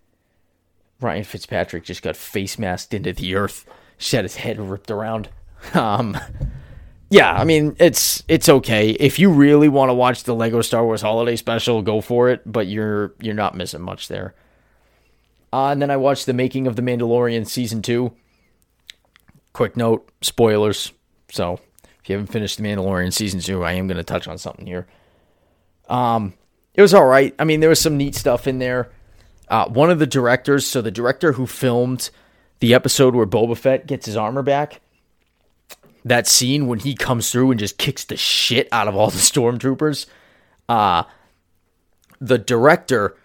Ryan 1.02 1.24
Fitzpatrick 1.24 1.84
just 1.84 2.02
got 2.02 2.15
face 2.15 2.60
masked 2.60 2.94
into 2.94 3.13
the 3.13 3.36
earth, 3.36 3.65
just 3.98 4.12
had 4.12 4.26
his 4.26 4.38
head 4.38 4.60
ripped 4.60 4.92
around. 4.92 5.30
Um, 5.74 6.18
yeah, 7.10 7.34
I 7.34 7.44
mean, 7.44 7.76
it's 7.80 8.24
it's 8.28 8.48
okay 8.48 8.92
if 8.92 9.18
you 9.18 9.32
really 9.32 9.68
want 9.68 9.89
to 9.89 9.94
watch 9.94 10.24
the 10.24 10.36
Lego 10.36 10.62
Star 10.62 10.86
Wars 10.86 11.02
Holiday 11.02 11.36
Special, 11.36 11.82
go 11.82 12.02
for 12.02 12.30
it. 12.30 12.42
But 12.46 12.68
you're 12.68 13.13
you're 13.20 13.34
not 13.34 13.56
missing 13.56 13.82
much 13.82 14.08
there. 14.08 14.36
Uh, 15.52 15.70
and 15.70 15.82
then 15.82 15.89
I 15.89 15.98
watched 15.98 16.28
the 16.28 16.34
making 16.34 16.68
of 16.68 16.76
the 16.76 16.84
Mandalorian 16.84 17.48
season 17.48 17.82
two. 17.82 18.13
Quick 19.54 19.76
note: 19.76 20.08
spoilers. 20.22 20.94
So 21.30 21.60
if 22.02 22.10
you 22.10 22.15
haven't 22.15 22.32
finished 22.32 22.58
the 22.58 22.63
Mandalorian 22.63 23.12
season 23.12 23.39
two, 23.39 23.63
I 23.63 23.74
am 23.74 23.88
going 23.88 23.98
to 23.98 24.04
touch 24.04 24.28
on 24.28 24.38
something 24.38 24.68
here. 24.68 24.88
Um, 25.89 26.34
it 26.73 26.82
was 26.82 26.93
all 26.93 27.05
right. 27.05 27.34
I 27.39 27.43
mean, 27.43 27.60
there 27.60 27.69
was 27.69 27.82
some 27.82 27.97
neat 27.97 28.15
stuff 28.15 28.47
in 28.47 28.60
there. 28.60 28.89
Uh, 29.47 29.67
one 29.67 29.89
of 29.89 29.99
the 29.99 30.08
directors, 30.08 30.67
so 30.67 30.82
the 30.82 30.91
director 30.91 31.34
who 31.34 31.47
filmed 31.47 32.10
the 32.60 32.73
episode 32.73 33.15
where 33.15 33.25
Boba 33.25 33.58
Fett 33.58 33.88
gets 33.88 34.05
his 34.05 34.15
armor 34.15 34.43
back, 34.43 34.82
that 36.05 36.27
scene 36.27 36.67
when 36.67 36.79
he 36.79 36.95
comes 36.95 37.32
through 37.32 37.51
and 37.51 37.60
just 37.60 37.77
kicks 37.77 38.05
the 38.05 38.17
shit 38.17 38.67
out 38.71 38.88
of 38.88 38.95
all 38.95 39.10
the 39.10 39.17
stormtroopers. 39.17 40.05
Uh, 40.67 41.03
the 42.21 42.38
director, 42.38 43.17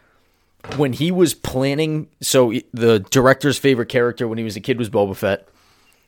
when 0.76 0.92
he 0.94 1.10
was 1.10 1.34
planning, 1.34 2.08
so 2.20 2.52
the 2.72 3.00
director's 3.10 3.58
favorite 3.58 3.88
character 3.88 4.26
when 4.26 4.38
he 4.38 4.44
was 4.44 4.56
a 4.56 4.60
kid 4.60 4.78
was 4.78 4.88
Boba 4.88 5.14
Fett. 5.14 5.48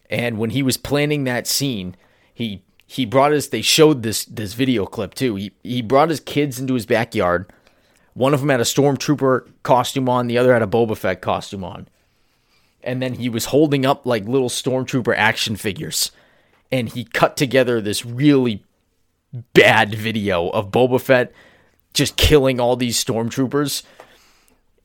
And 0.09 0.39
when 0.39 0.51
he 0.51 0.63
was 0.63 0.77
planning 0.77 1.25
that 1.25 1.47
scene, 1.47 1.97
he 2.33 2.63
he 2.87 3.05
brought 3.05 3.33
his 3.33 3.49
they 3.49 3.63
showed 3.63 4.03
this 4.03 4.25
this 4.27 4.55
video 4.55 4.87
clip 4.87 5.15
too. 5.15 5.35
He 5.35 5.53
he 5.63 5.83
brought 5.83 6.09
his 6.09 6.21
kids 6.21 6.61
into 6.61 6.75
his 6.75 6.87
backyard. 6.87 7.53
One 8.15 8.33
of 8.33 8.41
them 8.41 8.49
had 8.49 8.61
a 8.61 8.65
stormtrooper 8.65 9.47
costume 9.63 10.09
on, 10.09 10.27
the 10.27 10.39
other 10.39 10.53
had 10.53 10.63
a 10.63 10.67
Boba 10.67 10.97
Fett 10.97 11.21
costume 11.21 11.65
on. 11.65 11.89
And 12.83 13.03
then 13.03 13.15
he 13.15 13.29
was 13.29 13.47
holding 13.47 13.85
up 13.85 14.07
like 14.07 14.25
little 14.25 14.49
stormtrooper 14.49 15.15
action 15.15 15.57
figures. 15.57 16.13
And 16.73 16.89
he 16.89 17.05
cut 17.05 17.37
together 17.37 17.81
this 17.81 18.07
really 18.07 18.65
bad 19.53 19.95
video 19.95 20.49
of 20.49 20.71
Boba 20.71 21.01
Fett 21.01 21.33
just 21.93 22.17
killing 22.17 22.61
all 22.61 22.77
these 22.77 23.03
stormtroopers. 23.03 23.83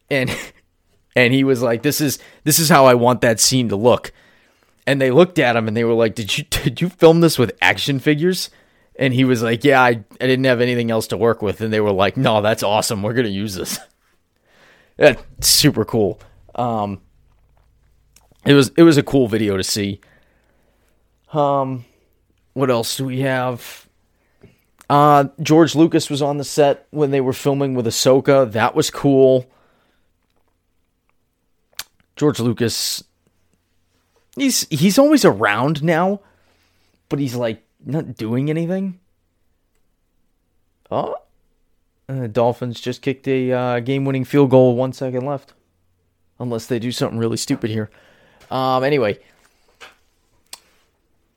And 0.09 0.35
and 1.15 1.33
he 1.33 1.43
was 1.43 1.61
like 1.61 1.83
this 1.83 2.01
is 2.01 2.17
this 2.43 2.57
is 2.57 2.67
how 2.67 2.85
I 2.85 2.95
want 2.95 3.21
that 3.21 3.39
scene 3.39 3.69
to 3.69 3.75
look 3.75 4.11
and 4.87 4.99
they 4.99 5.11
looked 5.11 5.39
at 5.39 5.55
him 5.55 5.67
and 5.67 5.75
they 5.75 5.83
were 5.83 5.93
like, 5.93 6.15
"Did 6.15 6.37
you 6.37 6.43
did 6.49 6.81
you 6.81 6.89
film 6.89 7.21
this 7.21 7.37
with 7.37 7.57
action 7.61 7.99
figures?" 7.99 8.49
And 8.97 9.13
he 9.13 9.23
was 9.23 9.41
like, 9.41 9.63
"Yeah, 9.63 9.81
I, 9.81 9.89
I 9.89 10.27
didn't 10.27 10.45
have 10.45 10.61
anything 10.61 10.91
else 10.91 11.07
to 11.07 11.17
work 11.17 11.41
with." 11.41 11.61
And 11.61 11.71
they 11.71 11.81
were 11.81 11.91
like, 11.91 12.17
"No, 12.17 12.41
that's 12.41 12.63
awesome. 12.63 13.01
We're 13.03 13.13
gonna 13.13 13.29
use 13.29 13.55
this." 13.55 13.79
That's 14.97 15.47
super 15.47 15.83
cool. 15.83 16.19
Um, 16.53 17.01
it 18.45 18.53
was 18.53 18.69
it 18.77 18.83
was 18.83 18.97
a 18.97 19.03
cool 19.03 19.27
video 19.27 19.57
to 19.57 19.63
see. 19.63 19.99
Um, 21.33 21.85
what 22.53 22.69
else 22.69 22.97
do 22.97 23.05
we 23.05 23.21
have? 23.21 23.87
Uh, 24.89 25.29
George 25.41 25.73
Lucas 25.73 26.09
was 26.09 26.21
on 26.21 26.37
the 26.37 26.43
set 26.43 26.85
when 26.91 27.11
they 27.11 27.21
were 27.21 27.33
filming 27.33 27.73
with 27.73 27.87
Ahsoka. 27.87 28.51
That 28.51 28.75
was 28.75 28.91
cool. 28.91 29.49
George 32.15 32.39
Lucas 32.39 33.03
He's 34.35 34.65
he's 34.69 34.97
always 34.97 35.25
around 35.25 35.83
now, 35.83 36.21
but 37.09 37.19
he's 37.19 37.35
like 37.35 37.63
not 37.85 38.15
doing 38.15 38.49
anything. 38.49 38.99
Oh, 40.89 41.17
uh, 42.07 42.27
Dolphins 42.27 42.79
just 42.79 43.01
kicked 43.01 43.27
a 43.27 43.51
uh, 43.51 43.79
game-winning 43.79 44.25
field 44.25 44.49
goal, 44.49 44.75
one 44.75 44.93
second 44.93 45.25
left, 45.25 45.53
unless 46.39 46.65
they 46.65 46.79
do 46.79 46.91
something 46.91 47.17
really 47.17 47.37
stupid 47.37 47.69
here. 47.69 47.89
Um, 48.49 48.83
anyway, 48.83 49.19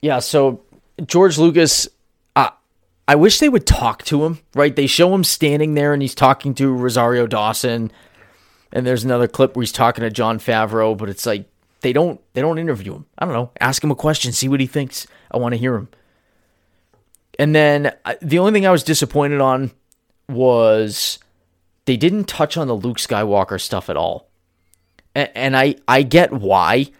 yeah. 0.00 0.20
So 0.20 0.62
George 1.04 1.38
Lucas, 1.38 1.88
uh, 2.36 2.50
I 3.08 3.14
wish 3.16 3.38
they 3.40 3.48
would 3.48 3.66
talk 3.66 4.04
to 4.04 4.24
him. 4.24 4.38
Right? 4.54 4.74
They 4.74 4.86
show 4.86 5.12
him 5.14 5.24
standing 5.24 5.74
there 5.74 5.92
and 5.92 6.02
he's 6.02 6.14
talking 6.14 6.54
to 6.54 6.72
Rosario 6.72 7.26
Dawson, 7.26 7.90
and 8.72 8.86
there's 8.86 9.04
another 9.04 9.26
clip 9.28 9.56
where 9.56 9.62
he's 9.62 9.72
talking 9.72 10.02
to 10.02 10.10
Jon 10.10 10.38
Favreau, 10.38 10.96
but 10.96 11.08
it's 11.08 11.26
like 11.26 11.48
they 11.84 11.92
don't 11.92 12.18
they 12.32 12.40
don't 12.40 12.58
interview 12.58 12.94
him. 12.94 13.06
I 13.18 13.26
don't 13.26 13.34
know. 13.34 13.50
Ask 13.60 13.84
him 13.84 13.90
a 13.90 13.94
question, 13.94 14.32
see 14.32 14.48
what 14.48 14.58
he 14.58 14.66
thinks. 14.66 15.06
I 15.30 15.36
want 15.36 15.52
to 15.52 15.58
hear 15.58 15.76
him. 15.76 15.88
And 17.38 17.54
then 17.54 17.92
the 18.22 18.38
only 18.38 18.52
thing 18.52 18.66
I 18.66 18.70
was 18.70 18.82
disappointed 18.82 19.40
on 19.40 19.70
was 20.26 21.18
they 21.84 21.98
didn't 21.98 22.24
touch 22.24 22.56
on 22.56 22.68
the 22.68 22.74
Luke 22.74 22.96
Skywalker 22.96 23.60
stuff 23.60 23.90
at 23.90 23.98
all. 23.98 24.28
And, 25.14 25.30
and 25.34 25.56
I 25.56 25.76
I 25.86 26.02
get 26.02 26.32
why 26.32 26.90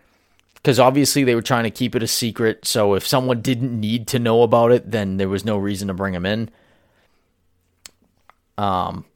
because 0.55 0.79
obviously 0.79 1.25
they 1.25 1.35
were 1.35 1.43
trying 1.43 1.65
to 1.65 1.71
keep 1.71 1.95
it 1.95 2.03
a 2.03 2.07
secret. 2.07 2.67
So 2.67 2.93
if 2.93 3.07
someone 3.07 3.41
didn't 3.41 3.79
need 3.79 4.07
to 4.09 4.19
know 4.19 4.43
about 4.43 4.71
it, 4.71 4.91
then 4.91 5.17
there 5.17 5.29
was 5.31 5.47
no 5.47 5.57
reason 5.57 5.89
to 5.89 5.95
bring 5.95 6.15
him 6.15 6.27
in. 6.27 6.51
Um, 8.59 9.07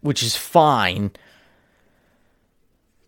which 0.00 0.22
is 0.22 0.36
fine. 0.36 1.12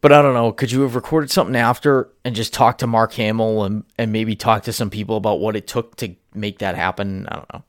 But 0.00 0.12
I 0.12 0.22
don't 0.22 0.34
know. 0.34 0.52
Could 0.52 0.70
you 0.70 0.82
have 0.82 0.94
recorded 0.94 1.30
something 1.30 1.56
after 1.56 2.08
and 2.24 2.34
just 2.34 2.52
talk 2.54 2.78
to 2.78 2.86
Mark 2.86 3.12
Hamill 3.14 3.64
and, 3.64 3.84
and 3.98 4.12
maybe 4.12 4.36
talk 4.36 4.62
to 4.64 4.72
some 4.72 4.90
people 4.90 5.16
about 5.16 5.40
what 5.40 5.56
it 5.56 5.66
took 5.66 5.96
to 5.96 6.14
make 6.34 6.58
that 6.58 6.76
happen? 6.76 7.26
I 7.26 7.34
don't 7.36 7.52
know. 7.52 7.64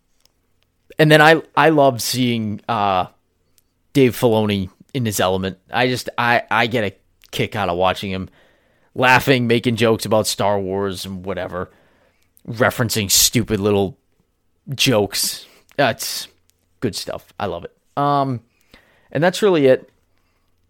And 1.00 1.12
then 1.12 1.22
I 1.22 1.42
I 1.56 1.70
love 1.70 2.02
seeing 2.02 2.62
uh, 2.68 3.08
Dave 3.94 4.16
Filoni 4.16 4.70
in 4.94 5.06
his 5.06 5.20
element. 5.20 5.58
I 5.72 5.88
just 5.88 6.10
I 6.18 6.44
I 6.52 6.68
get 6.68 6.84
a 6.84 6.96
kick 7.32 7.56
out 7.56 7.70
of 7.70 7.78
watching 7.78 8.12
him 8.12 8.30
laughing, 8.94 9.48
making 9.48 9.78
jokes 9.78 10.06
about 10.06 10.28
Star 10.28 10.60
Wars 10.60 11.06
and 11.06 11.26
whatever, 11.26 11.72
referencing 12.48 13.10
stupid 13.10 13.60
little 13.60 13.98
jokes. 14.76 15.48
That's 15.78 16.28
good 16.80 16.96
stuff. 16.96 17.34
I 17.40 17.46
love 17.46 17.66
it. 17.66 17.76
Um, 17.98 18.42
and 19.12 19.24
that's 19.24 19.42
really 19.42 19.68
it. 19.68 19.90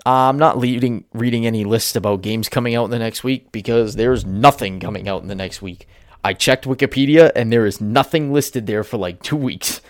I'm 0.05 0.37
not 0.37 0.57
leading, 0.57 1.05
reading 1.13 1.45
any 1.45 1.63
lists 1.63 1.95
about 1.95 2.21
games 2.21 2.49
coming 2.49 2.75
out 2.75 2.85
in 2.85 2.91
the 2.91 2.99
next 2.99 3.23
week 3.23 3.51
because 3.51 3.95
there's 3.95 4.25
nothing 4.25 4.79
coming 4.79 5.07
out 5.07 5.21
in 5.21 5.27
the 5.27 5.35
next 5.35 5.61
week. 5.61 5.87
I 6.23 6.33
checked 6.33 6.65
Wikipedia 6.65 7.31
and 7.35 7.51
there 7.51 7.65
is 7.65 7.81
nothing 7.81 8.31
listed 8.33 8.65
there 8.65 8.83
for 8.83 8.97
like 8.97 9.21
two 9.21 9.35
weeks. 9.35 9.81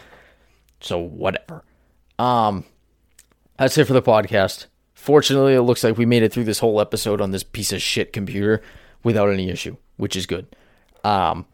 So 0.81 0.99
whatever. 0.99 1.63
Um, 2.17 2.65
that's 3.57 3.77
it 3.77 3.85
for 3.85 3.93
the 3.93 4.01
podcast. 4.01 4.65
Fortunately, 4.93 5.53
it 5.53 5.61
looks 5.61 5.83
like 5.83 5.97
we 5.97 6.05
made 6.05 6.23
it 6.23 6.33
through 6.33 6.43
this 6.43 6.59
whole 6.59 6.81
episode 6.81 7.21
on 7.21 7.31
this 7.31 7.43
piece 7.43 7.71
of 7.71 7.81
shit 7.81 8.11
computer 8.11 8.61
without 9.03 9.29
any 9.29 9.49
issue, 9.49 9.77
which 9.97 10.15
is 10.15 10.25
good. 10.25 10.47
Um, 11.03 11.45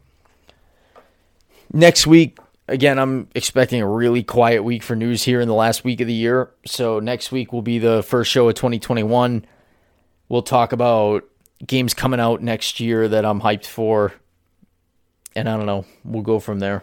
next 1.72 2.06
week, 2.06 2.38
again, 2.68 2.98
I'm 2.98 3.28
expecting 3.34 3.80
a 3.80 3.88
really 3.88 4.22
quiet 4.22 4.62
week 4.64 4.82
for 4.82 4.96
news 4.96 5.22
here 5.22 5.40
in 5.40 5.48
the 5.48 5.54
last 5.54 5.84
week 5.84 6.00
of 6.00 6.06
the 6.06 6.14
year. 6.14 6.50
So 6.66 7.00
next 7.00 7.30
week 7.32 7.52
will 7.52 7.62
be 7.62 7.78
the 7.78 8.02
first 8.02 8.30
show 8.30 8.48
of 8.48 8.54
2021. 8.54 9.44
We'll 10.28 10.42
talk 10.42 10.72
about 10.72 11.24
games 11.64 11.94
coming 11.94 12.20
out 12.20 12.42
next 12.42 12.80
year 12.80 13.08
that 13.08 13.24
I'm 13.24 13.40
hyped 13.40 13.66
for. 13.66 14.12
and 15.34 15.48
I 15.48 15.56
don't 15.56 15.66
know. 15.66 15.84
We'll 16.04 16.22
go 16.22 16.40
from 16.40 16.58
there. 16.60 16.82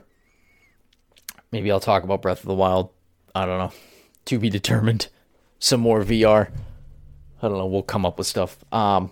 Maybe 1.51 1.71
I'll 1.71 1.79
talk 1.79 2.03
about 2.03 2.21
Breath 2.21 2.39
of 2.39 2.47
the 2.47 2.53
Wild. 2.53 2.89
I 3.35 3.45
don't 3.45 3.59
know. 3.59 3.71
To 4.25 4.39
be 4.39 4.49
determined. 4.49 5.07
Some 5.59 5.81
more 5.81 6.03
VR. 6.03 6.49
I 7.41 7.47
don't 7.47 7.57
know. 7.57 7.65
We'll 7.65 7.81
come 7.83 8.05
up 8.05 8.17
with 8.17 8.27
stuff. 8.27 8.57
Um, 8.71 9.11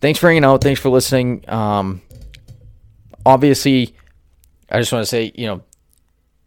thanks 0.00 0.18
for 0.18 0.28
hanging 0.28 0.44
out. 0.44 0.62
Thanks 0.62 0.80
for 0.80 0.88
listening. 0.88 1.44
Um, 1.48 2.00
obviously, 3.26 3.94
I 4.70 4.78
just 4.78 4.92
want 4.92 5.02
to 5.02 5.06
say, 5.06 5.32
you 5.34 5.46
know, 5.46 5.62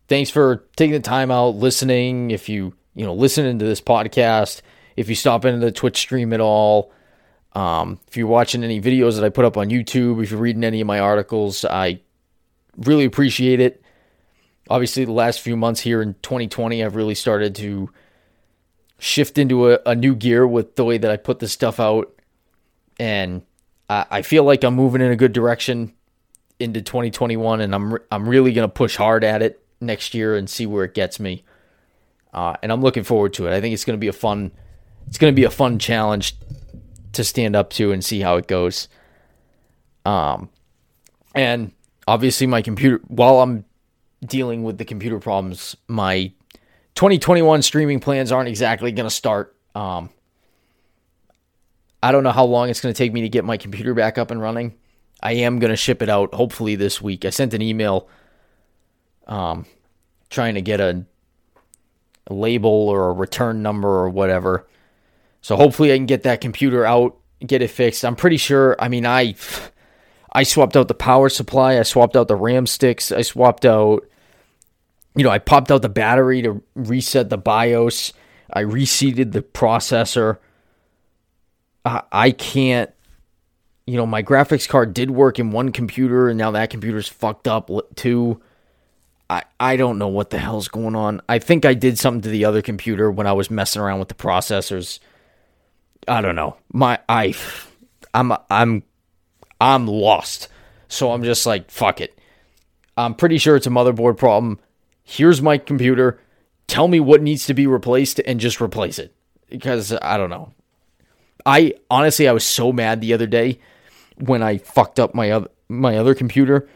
thanks 0.07 0.29
for 0.29 0.65
taking 0.75 0.93
the 0.93 0.99
time 0.99 1.31
out, 1.31 1.55
listening. 1.55 2.31
If 2.31 2.49
you, 2.49 2.73
you 2.93 3.05
know, 3.05 3.13
listening 3.13 3.59
to 3.59 3.65
this 3.65 3.81
podcast, 3.81 4.61
if 4.95 5.09
you 5.09 5.15
stop 5.15 5.45
into 5.45 5.59
the 5.59 5.71
Twitch 5.71 5.97
stream 5.97 6.33
at 6.33 6.39
all, 6.41 6.91
um, 7.53 7.99
if 8.07 8.15
you're 8.15 8.27
watching 8.27 8.63
any 8.63 8.79
videos 8.79 9.15
that 9.15 9.23
I 9.23 9.29
put 9.29 9.45
up 9.45 9.57
on 9.57 9.69
YouTube, 9.69 10.21
if 10.23 10.31
you're 10.31 10.39
reading 10.39 10.63
any 10.63 10.81
of 10.81 10.87
my 10.87 10.99
articles, 10.99 11.65
I 11.65 12.01
really 12.77 13.05
appreciate 13.05 13.59
it. 13.59 13.83
Obviously, 14.69 15.03
the 15.03 15.11
last 15.11 15.41
few 15.41 15.57
months 15.57 15.81
here 15.81 16.01
in 16.01 16.13
2020, 16.21 16.83
I've 16.83 16.95
really 16.95 17.15
started 17.15 17.55
to 17.55 17.89
shift 18.99 19.37
into 19.37 19.71
a, 19.71 19.79
a 19.85 19.95
new 19.95 20.15
gear 20.15 20.47
with 20.47 20.75
the 20.75 20.85
way 20.85 20.97
that 20.97 21.11
I 21.11 21.17
put 21.17 21.39
this 21.39 21.51
stuff 21.51 21.79
out. 21.79 22.13
And 22.99 23.41
I, 23.89 24.05
I 24.09 24.21
feel 24.21 24.43
like 24.43 24.63
I'm 24.63 24.75
moving 24.75 25.01
in 25.01 25.11
a 25.11 25.15
good 25.15 25.33
direction 25.33 25.93
into 26.61 26.81
2021, 26.81 27.61
and 27.61 27.75
I'm, 27.75 27.97
I'm 28.11 28.29
really 28.29 28.53
going 28.53 28.67
to 28.67 28.73
push 28.73 28.95
hard 28.95 29.23
at 29.23 29.41
it 29.41 29.63
next 29.81 30.13
year 30.13 30.35
and 30.35 30.49
see 30.49 30.65
where 30.65 30.85
it 30.85 30.93
gets 30.93 31.19
me. 31.19 31.43
Uh, 32.33 32.55
and 32.63 32.71
I'm 32.71 32.81
looking 32.81 33.03
forward 33.03 33.33
to 33.33 33.47
it. 33.47 33.53
I 33.53 33.59
think 33.59 33.73
it's 33.73 33.83
going 33.83 33.97
to 33.97 34.01
be 34.01 34.07
a 34.07 34.13
fun, 34.13 34.51
it's 35.07 35.17
to 35.17 35.31
be 35.31 35.43
a 35.43 35.49
fun 35.49 35.79
challenge 35.79 36.37
to 37.13 37.23
stand 37.23 37.55
up 37.55 37.71
to 37.71 37.91
and 37.91 38.03
see 38.03 38.21
how 38.21 38.37
it 38.37 38.47
goes. 38.47 38.87
Um, 40.05 40.49
and 41.35 41.71
obviously 42.07 42.47
my 42.47 42.61
computer, 42.61 43.01
while 43.07 43.41
I'm 43.41 43.65
dealing 44.25 44.63
with 44.63 44.77
the 44.77 44.85
computer 44.85 45.19
problems, 45.19 45.75
my 45.87 46.31
2021 46.95 47.61
streaming 47.61 47.99
plans 47.99 48.31
aren't 48.31 48.49
exactly 48.49 48.91
going 48.91 49.07
to 49.07 49.13
start. 49.13 49.55
Um, 49.75 50.09
I 52.03 52.11
don't 52.11 52.23
know 52.23 52.31
how 52.31 52.45
long 52.45 52.69
it's 52.69 52.81
going 52.81 52.93
to 52.93 52.97
take 52.97 53.13
me 53.13 53.21
to 53.21 53.29
get 53.29 53.45
my 53.45 53.57
computer 53.57 53.93
back 53.93 54.17
up 54.17 54.31
and 54.31 54.41
running. 54.41 54.75
I 55.21 55.33
am 55.33 55.59
going 55.59 55.71
to 55.71 55.77
ship 55.77 56.01
it 56.01 56.09
out 56.09 56.33
hopefully 56.33 56.75
this 56.75 57.01
week. 57.01 57.25
I 57.25 57.29
sent 57.29 57.53
an 57.53 57.61
email 57.61 58.07
um, 59.27 59.65
trying 60.29 60.55
to 60.55 60.61
get 60.61 60.79
a, 60.79 61.05
a 62.27 62.33
label 62.33 62.89
or 62.89 63.09
a 63.09 63.13
return 63.13 63.61
number 63.61 63.89
or 63.89 64.09
whatever 64.09 64.67
so 65.41 65.55
hopefully 65.55 65.91
I 65.91 65.97
can 65.97 66.05
get 66.05 66.23
that 66.23 66.39
computer 66.39 66.85
out, 66.85 67.17
get 67.45 67.61
it 67.61 67.69
fixed. 67.69 68.05
I'm 68.05 68.15
pretty 68.15 68.37
sure. 68.37 68.75
I 68.79 68.87
mean, 68.87 69.05
I 69.05 69.35
I 70.31 70.43
swapped 70.43 70.77
out 70.77 70.87
the 70.87 70.93
power 70.93 71.29
supply, 71.29 71.77
I 71.77 71.83
swapped 71.83 72.15
out 72.15 72.27
the 72.27 72.35
RAM 72.35 72.67
sticks, 72.67 73.11
I 73.11 73.23
swapped 73.23 73.65
out 73.65 74.07
you 75.13 75.25
know, 75.25 75.29
I 75.29 75.39
popped 75.39 75.71
out 75.71 75.81
the 75.81 75.89
battery 75.89 76.41
to 76.43 76.63
reset 76.73 77.29
the 77.29 77.37
BIOS. 77.37 78.13
I 78.53 78.61
reseated 78.61 79.33
the 79.33 79.41
processor. 79.41 80.37
I, 81.83 82.03
I 82.13 82.31
can't 82.31 82.91
you 83.91 83.97
know, 83.97 84.05
my 84.05 84.23
graphics 84.23 84.69
card 84.69 84.93
did 84.93 85.11
work 85.11 85.37
in 85.37 85.51
one 85.51 85.73
computer 85.73 86.29
and 86.29 86.37
now 86.37 86.51
that 86.51 86.69
computer's 86.69 87.09
fucked 87.09 87.45
up 87.45 87.69
too. 87.95 88.41
I, 89.29 89.43
I 89.59 89.75
don't 89.75 89.97
know 89.97 90.07
what 90.07 90.29
the 90.29 90.37
hell's 90.37 90.69
going 90.69 90.95
on. 90.95 91.21
I 91.27 91.39
think 91.39 91.65
I 91.65 91.73
did 91.73 91.99
something 91.99 92.21
to 92.21 92.29
the 92.29 92.45
other 92.45 92.61
computer 92.61 93.11
when 93.11 93.27
I 93.27 93.33
was 93.33 93.51
messing 93.51 93.81
around 93.81 93.99
with 93.99 94.07
the 94.07 94.13
processors 94.13 94.99
I 96.07 96.21
don't 96.21 96.35
know. 96.35 96.55
My 96.71 96.99
I 97.09 97.33
I'm 98.13 98.31
I'm 98.49 98.83
I'm 99.59 99.87
lost. 99.87 100.47
So 100.87 101.11
I'm 101.11 101.23
just 101.23 101.45
like 101.45 101.69
fuck 101.69 101.99
it. 101.99 102.17
I'm 102.95 103.13
pretty 103.13 103.39
sure 103.39 103.57
it's 103.57 103.67
a 103.67 103.71
motherboard 103.71 104.17
problem. 104.17 104.57
Here's 105.03 105.41
my 105.41 105.57
computer. 105.57 106.17
Tell 106.67 106.87
me 106.87 107.01
what 107.01 107.21
needs 107.21 107.45
to 107.47 107.53
be 107.53 107.67
replaced 107.67 108.21
and 108.21 108.39
just 108.39 108.61
replace 108.61 108.99
it. 108.99 109.13
Because 109.49 109.91
I 110.01 110.15
don't 110.15 110.29
know. 110.29 110.53
I 111.45 111.73
honestly 111.89 112.29
I 112.29 112.31
was 112.31 112.45
so 112.45 112.71
mad 112.71 113.01
the 113.01 113.13
other 113.13 113.27
day 113.27 113.59
when 114.21 114.43
I 114.43 114.57
fucked 114.57 114.99
up 114.99 115.13
my 115.13 115.31
other 115.31 115.49
my 115.67 115.97
other 115.97 116.13
computer 116.13 116.67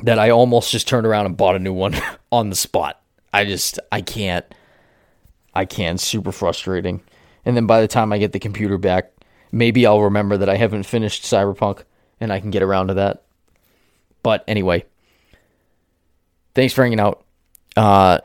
that 0.00 0.18
I 0.18 0.30
almost 0.30 0.70
just 0.70 0.88
turned 0.88 1.06
around 1.06 1.26
and 1.26 1.36
bought 1.36 1.56
a 1.56 1.58
new 1.58 1.72
one 1.72 1.94
on 2.32 2.50
the 2.50 2.56
spot. 2.56 3.00
I 3.32 3.44
just 3.44 3.78
I 3.90 4.00
can't 4.00 4.46
I 5.54 5.64
can't 5.64 6.00
super 6.00 6.32
frustrating 6.32 7.02
and 7.44 7.56
then 7.56 7.66
by 7.66 7.80
the 7.80 7.88
time 7.88 8.12
I 8.12 8.18
get 8.18 8.32
the 8.32 8.38
computer 8.38 8.78
back, 8.78 9.12
maybe 9.50 9.86
I'll 9.86 10.02
remember 10.02 10.36
that 10.38 10.48
I 10.48 10.56
haven't 10.56 10.84
finished 10.84 11.24
Cyberpunk 11.24 11.82
and 12.20 12.32
I 12.32 12.40
can 12.40 12.50
get 12.50 12.62
around 12.62 12.88
to 12.88 12.94
that. 12.94 13.24
But 14.22 14.44
anyway, 14.46 14.84
thanks 16.54 16.72
for 16.72 16.84
hanging 16.84 17.00
out. 17.00 17.24
Uh, 17.76 18.20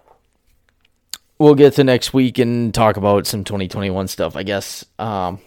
we'll 1.40 1.56
get 1.56 1.74
to 1.74 1.84
next 1.84 2.14
week 2.14 2.38
and 2.38 2.74
talk 2.74 2.98
about 2.98 3.26
some 3.26 3.44
2021 3.44 4.08
stuff, 4.08 4.36
I 4.36 4.44
guess. 4.44 4.86
Um, 5.00 5.40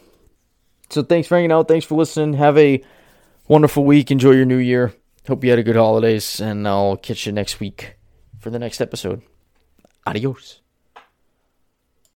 so 0.91 1.03
thanks 1.03 1.29
for 1.29 1.37
hanging 1.37 1.53
out. 1.53 1.69
Thanks 1.69 1.87
for 1.87 1.95
listening. 1.95 2.35
Have 2.35 2.59
a 2.59 2.83
wonderful 3.49 3.85
week. 3.85 4.11
Enjoy 4.11 4.33
your 4.33 4.45
new 4.45 4.59
year. 4.59 4.93
Hope 5.27 5.45
you 5.45 5.51
had 5.51 5.59
a 5.59 5.63
good 5.63 5.77
holidays, 5.77 6.41
and 6.41 6.67
I'll 6.67 6.97
catch 6.97 7.27
you 7.27 7.33
next 7.33 7.61
week 7.61 7.97
for 8.39 8.51
the 8.51 8.59
next 8.59 8.81
episode. 8.81 9.23
Adios. 10.07 10.60